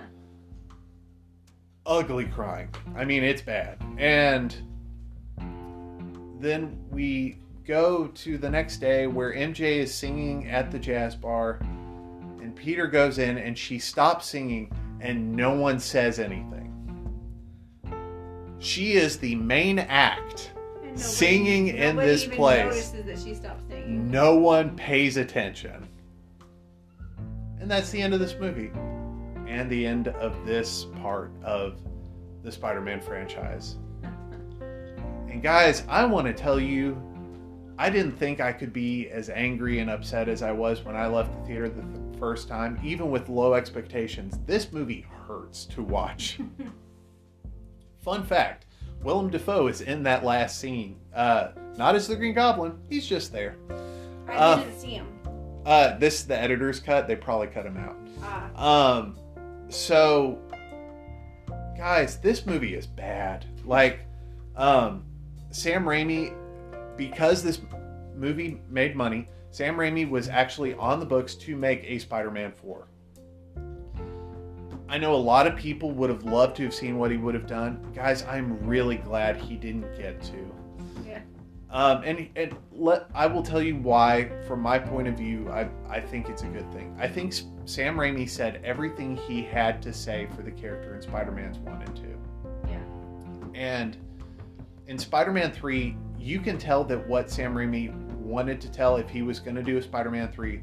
Ugly 1.86 2.26
crying. 2.26 2.68
I 2.96 3.04
mean, 3.04 3.24
it's 3.24 3.40
bad. 3.40 3.78
And 3.96 4.54
then 6.40 6.76
we 6.90 7.38
go 7.64 8.08
to 8.08 8.36
the 8.36 8.50
next 8.50 8.78
day 8.78 9.06
where 9.06 9.32
MJ 9.32 9.76
is 9.78 9.94
singing 9.94 10.48
at 10.48 10.70
the 10.70 10.78
jazz 10.78 11.14
bar, 11.14 11.60
and 12.40 12.54
Peter 12.54 12.86
goes 12.88 13.18
in 13.18 13.38
and 13.38 13.56
she 13.56 13.78
stops 13.78 14.26
singing, 14.26 14.72
and 15.00 15.34
no 15.34 15.54
one 15.54 15.78
says 15.78 16.18
anything. 16.18 16.66
She 18.58 18.92
is 18.92 19.18
the 19.18 19.36
main 19.36 19.78
act. 19.78 20.52
And 20.82 20.82
nobody- 20.82 20.98
Singing 21.00 21.68
in 21.68 21.96
nobody 21.96 22.08
this 22.08 22.24
even 22.24 22.36
place. 22.36 22.92
Notices 23.90 23.98
that 23.98 23.98
she 23.98 23.98
stopped 23.98 23.98
singing. 23.98 24.10
No 24.10 24.36
one 24.36 24.76
pays 24.76 25.16
attention. 25.16 25.88
And 27.60 27.70
that's 27.70 27.90
the 27.90 28.00
end 28.00 28.14
of 28.14 28.20
this 28.20 28.34
movie. 28.38 28.70
And 29.46 29.68
the 29.68 29.86
end 29.86 30.08
of 30.08 30.46
this 30.46 30.86
part 31.00 31.32
of 31.42 31.80
the 32.42 32.52
Spider 32.52 32.80
Man 32.80 33.00
franchise. 33.00 33.76
And 35.28 35.42
guys, 35.42 35.84
I 35.88 36.04
want 36.06 36.26
to 36.26 36.32
tell 36.32 36.58
you, 36.58 37.00
I 37.78 37.90
didn't 37.90 38.16
think 38.16 38.40
I 38.40 38.52
could 38.52 38.72
be 38.72 39.08
as 39.08 39.30
angry 39.30 39.78
and 39.78 39.90
upset 39.90 40.28
as 40.28 40.42
I 40.42 40.52
was 40.52 40.82
when 40.84 40.96
I 40.96 41.06
left 41.06 41.32
the 41.32 41.46
theater 41.46 41.68
the 41.68 41.82
th- 41.82 42.18
first 42.18 42.48
time, 42.48 42.78
even 42.82 43.10
with 43.10 43.28
low 43.28 43.54
expectations. 43.54 44.38
This 44.46 44.72
movie 44.72 45.06
hurts 45.26 45.64
to 45.66 45.82
watch. 45.82 46.40
Fun 48.02 48.24
fact 48.24 48.66
Willem 49.02 49.30
Dafoe 49.30 49.68
is 49.68 49.80
in 49.80 50.02
that 50.04 50.24
last 50.24 50.58
scene. 50.60 50.96
Uh, 51.14 51.48
not 51.76 51.94
as 51.94 52.06
the 52.06 52.16
Green 52.16 52.34
Goblin, 52.34 52.78
he's 52.88 53.06
just 53.06 53.32
there. 53.32 53.56
I 54.28 54.34
Uh, 54.36 54.56
didn't 54.64 54.78
see 54.78 54.88
him. 54.90 55.06
Uh, 55.64 55.96
this 55.98 56.24
the 56.24 56.38
editor's 56.38 56.80
cut. 56.80 57.06
They 57.06 57.16
probably 57.16 57.46
cut 57.48 57.66
him 57.66 57.76
out. 57.76 57.96
Ah. 58.22 58.98
Um, 58.98 59.16
so, 59.68 60.38
guys, 61.76 62.18
this 62.18 62.46
movie 62.46 62.74
is 62.74 62.86
bad. 62.86 63.44
Like, 63.64 64.00
um, 64.56 65.04
Sam 65.50 65.84
Raimi, 65.84 66.34
because 66.96 67.42
this 67.42 67.60
movie 68.14 68.60
made 68.68 68.96
money, 68.96 69.28
Sam 69.50 69.76
Raimi 69.76 70.08
was 70.08 70.28
actually 70.28 70.74
on 70.74 71.00
the 71.00 71.06
books 71.06 71.34
to 71.36 71.56
make 71.56 71.82
a 71.84 71.98
Spider-Man 71.98 72.52
4. 72.52 72.86
I 74.90 74.98
know 74.98 75.14
a 75.14 75.16
lot 75.16 75.46
of 75.46 75.54
people 75.54 75.92
would 75.92 76.10
have 76.10 76.24
loved 76.24 76.56
to 76.56 76.64
have 76.64 76.74
seen 76.74 76.98
what 76.98 77.12
he 77.12 77.16
would 77.16 77.34
have 77.34 77.46
done. 77.46 77.80
Guys, 77.94 78.24
I'm 78.24 78.58
really 78.66 78.96
glad 78.96 79.36
he 79.36 79.54
didn't 79.54 79.96
get 79.96 80.20
to. 80.24 80.52
Yeah. 81.06 81.22
Um, 81.70 82.02
and 82.04 82.28
and 82.34 82.56
let 82.72 83.08
I 83.14 83.28
will 83.28 83.44
tell 83.44 83.62
you 83.62 83.76
why, 83.76 84.32
from 84.48 84.60
my 84.60 84.80
point 84.80 85.06
of 85.06 85.16
view, 85.16 85.48
I 85.48 85.68
I 85.88 86.00
think 86.00 86.28
it's 86.28 86.42
a 86.42 86.48
good 86.48 86.70
thing. 86.72 86.96
I 86.98 87.06
think 87.06 87.32
Sam 87.66 87.96
Raimi 87.96 88.28
said 88.28 88.60
everything 88.64 89.16
he 89.16 89.42
had 89.42 89.80
to 89.82 89.92
say 89.92 90.26
for 90.34 90.42
the 90.42 90.50
character 90.50 90.96
in 90.96 91.02
Spider-Man's 91.02 91.58
one 91.58 91.80
and 91.82 91.96
two. 91.96 92.18
Yeah. 92.66 92.80
And 93.54 93.96
in 94.88 94.98
Spider-Man 94.98 95.52
three, 95.52 95.96
you 96.18 96.40
can 96.40 96.58
tell 96.58 96.82
that 96.82 97.06
what 97.06 97.30
Sam 97.30 97.54
Raimi 97.54 97.94
wanted 98.16 98.60
to 98.62 98.68
tell 98.72 98.96
if 98.96 99.08
he 99.08 99.22
was 99.22 99.38
going 99.38 99.54
to 99.54 99.62
do 99.62 99.76
a 99.78 99.82
Spider-Man 99.82 100.32
three 100.32 100.62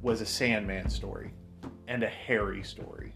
was 0.00 0.22
a 0.22 0.26
Sandman 0.26 0.88
story 0.88 1.32
and 1.88 2.02
a 2.02 2.08
Harry 2.08 2.62
story. 2.62 3.12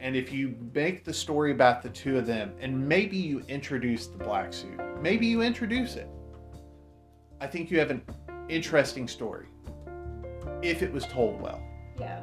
And 0.00 0.16
if 0.16 0.32
you 0.32 0.56
make 0.74 1.04
the 1.04 1.12
story 1.12 1.52
about 1.52 1.82
the 1.82 1.90
two 1.90 2.16
of 2.16 2.26
them, 2.26 2.52
and 2.58 2.88
maybe 2.88 3.18
you 3.18 3.42
introduce 3.48 4.06
the 4.06 4.16
black 4.16 4.52
suit, 4.52 4.80
maybe 5.02 5.26
you 5.26 5.42
introduce 5.42 5.96
it, 5.96 6.08
I 7.40 7.46
think 7.46 7.70
you 7.70 7.78
have 7.78 7.90
an 7.90 8.02
interesting 8.48 9.06
story 9.06 9.46
if 10.62 10.82
it 10.82 10.90
was 10.90 11.04
told 11.04 11.40
well. 11.40 11.60
Yeah. 11.98 12.22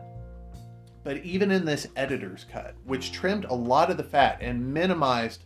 But 1.04 1.18
even 1.18 1.52
in 1.52 1.66
this 1.66 1.88
editor's 1.96 2.46
cut, 2.52 2.76
which 2.84 3.12
trimmed 3.12 3.46
a 3.46 3.54
lot 3.54 3.92
of 3.92 3.98
the 3.98 4.04
fat 4.04 4.40
and 4.42 4.74
minimized 4.74 5.44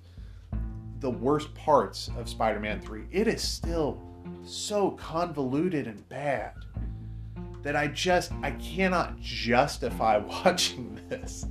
the 1.00 1.12
worst 1.12 1.54
parts 1.54 2.10
of 2.18 2.30
Spider 2.30 2.60
Man 2.60 2.80
3, 2.80 3.04
it 3.12 3.28
is 3.28 3.42
still 3.42 4.02
so 4.44 4.92
convoluted 4.92 5.88
and 5.88 6.08
bad 6.08 6.54
that 7.62 7.76
I 7.76 7.88
just 7.88 8.32
I 8.42 8.52
cannot 8.52 9.20
justify 9.20 10.18
watching 10.46 11.00
this 11.10 11.46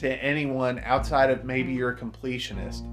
to 0.00 0.10
anyone 0.24 0.80
outside 0.84 1.30
of 1.30 1.44
maybe 1.44 1.74
you're 1.74 1.90
a 1.90 1.96
completionist. 1.96 2.86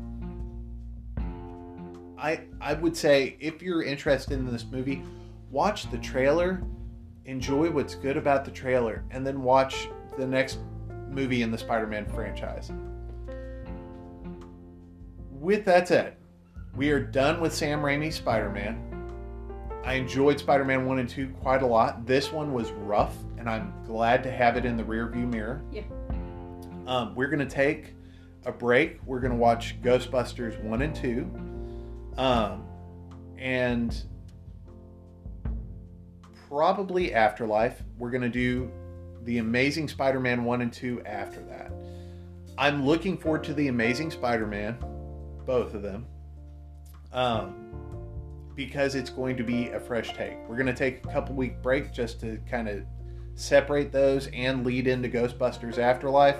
I 2.17 2.41
I 2.59 2.73
would 2.73 2.97
say 2.97 3.37
if 3.39 3.61
you're 3.61 3.81
interested 3.81 4.33
in 4.33 4.51
this 4.51 4.65
movie, 4.69 5.03
watch 5.49 5.89
the 5.89 5.97
trailer, 5.99 6.61
enjoy 7.23 7.69
what's 7.69 7.95
good 7.95 8.17
about 8.17 8.43
the 8.43 8.51
trailer, 8.51 9.05
and 9.11 9.25
then 9.25 9.41
watch 9.41 9.87
the 10.17 10.27
next 10.27 10.59
movie 11.09 11.43
in 11.43 11.51
the 11.51 11.57
Spider-Man 11.57 12.07
franchise. 12.07 12.71
With 15.31 15.63
that 15.63 15.87
said, 15.87 16.17
we 16.75 16.89
are 16.89 16.99
done 16.99 17.39
with 17.39 17.53
Sam 17.53 17.81
Raimi's 17.81 18.15
Spider-Man. 18.15 18.83
I 19.85 19.93
enjoyed 19.93 20.39
Spider-Man 20.39 20.85
1 20.85 20.99
and 20.99 21.07
2 21.07 21.29
quite 21.41 21.61
a 21.61 21.65
lot. 21.65 22.05
This 22.05 22.33
one 22.33 22.51
was 22.51 22.71
rough, 22.71 23.15
and 23.37 23.49
I'm 23.49 23.73
glad 23.85 24.23
to 24.23 24.31
have 24.31 24.57
it 24.57 24.65
in 24.65 24.75
the 24.75 24.83
rearview 24.83 25.31
mirror. 25.31 25.61
Yeah. 25.71 25.83
Um, 26.87 27.13
we're 27.13 27.27
going 27.27 27.45
to 27.47 27.55
take 27.55 27.93
a 28.45 28.51
break. 28.51 28.99
We're 29.05 29.19
going 29.19 29.33
to 29.33 29.37
watch 29.37 29.79
Ghostbusters 29.81 30.61
1 30.63 30.81
and 30.81 30.95
2. 30.95 31.31
Um, 32.17 32.65
and 33.37 34.03
probably 36.47 37.13
Afterlife. 37.13 37.83
We're 37.97 38.09
going 38.09 38.23
to 38.23 38.29
do 38.29 38.71
The 39.23 39.39
Amazing 39.39 39.89
Spider 39.89 40.19
Man 40.19 40.45
1 40.45 40.61
and 40.61 40.71
2 40.71 41.03
after 41.05 41.41
that. 41.41 41.71
I'm 42.57 42.85
looking 42.85 43.17
forward 43.17 43.43
to 43.43 43.53
The 43.53 43.67
Amazing 43.67 44.11
Spider 44.11 44.47
Man, 44.47 44.77
both 45.45 45.73
of 45.73 45.81
them, 45.81 46.07
um, 47.11 47.67
because 48.55 48.95
it's 48.95 49.09
going 49.11 49.37
to 49.37 49.43
be 49.43 49.69
a 49.69 49.79
fresh 49.79 50.13
take. 50.15 50.37
We're 50.47 50.55
going 50.55 50.67
to 50.67 50.73
take 50.73 51.05
a 51.05 51.09
couple 51.09 51.35
week 51.35 51.61
break 51.61 51.93
just 51.93 52.19
to 52.21 52.39
kind 52.49 52.67
of 52.67 52.83
separate 53.35 53.91
those 53.91 54.27
and 54.33 54.65
lead 54.65 54.87
into 54.87 55.09
Ghostbusters 55.09 55.77
Afterlife. 55.77 56.37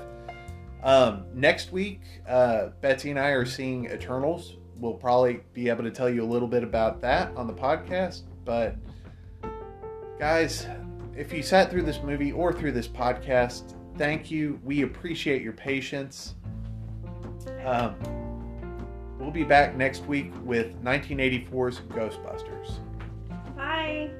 Um, 0.84 1.25
next 1.34 1.71
week, 1.71 2.01
uh, 2.28 2.67
Betsy 2.82 3.09
and 3.09 3.19
I 3.19 3.30
are 3.30 3.45
seeing 3.45 3.86
Eternals. 3.86 4.57
We'll 4.80 4.93
probably 4.93 5.41
be 5.53 5.69
able 5.69 5.84
to 5.84 5.91
tell 5.91 6.09
you 6.09 6.23
a 6.23 6.25
little 6.25 6.47
bit 6.47 6.63
about 6.63 7.01
that 7.01 7.36
on 7.36 7.47
the 7.47 7.53
podcast. 7.53 8.23
But, 8.45 8.75
guys, 10.19 10.67
if 11.15 11.34
you 11.34 11.41
sat 11.41 11.71
through 11.71 11.84
this 11.84 12.01
movie 12.03 12.32
or 12.32 12.53
through 12.53 12.73
this 12.73 12.88
podcast, 12.88 13.75
thank 13.97 14.30
you. 14.30 14.59
We 14.63 14.84
appreciate 14.84 15.41
your 15.41 15.53
patience. 15.53 16.36
Um, 17.65 17.95
we'll 19.19 19.32
be 19.32 19.43
back 19.43 19.75
next 19.75 20.05
week 20.05 20.32
with 20.43 20.82
1984's 20.84 21.80
Ghostbusters. 21.89 22.80
Bye. 23.55 24.11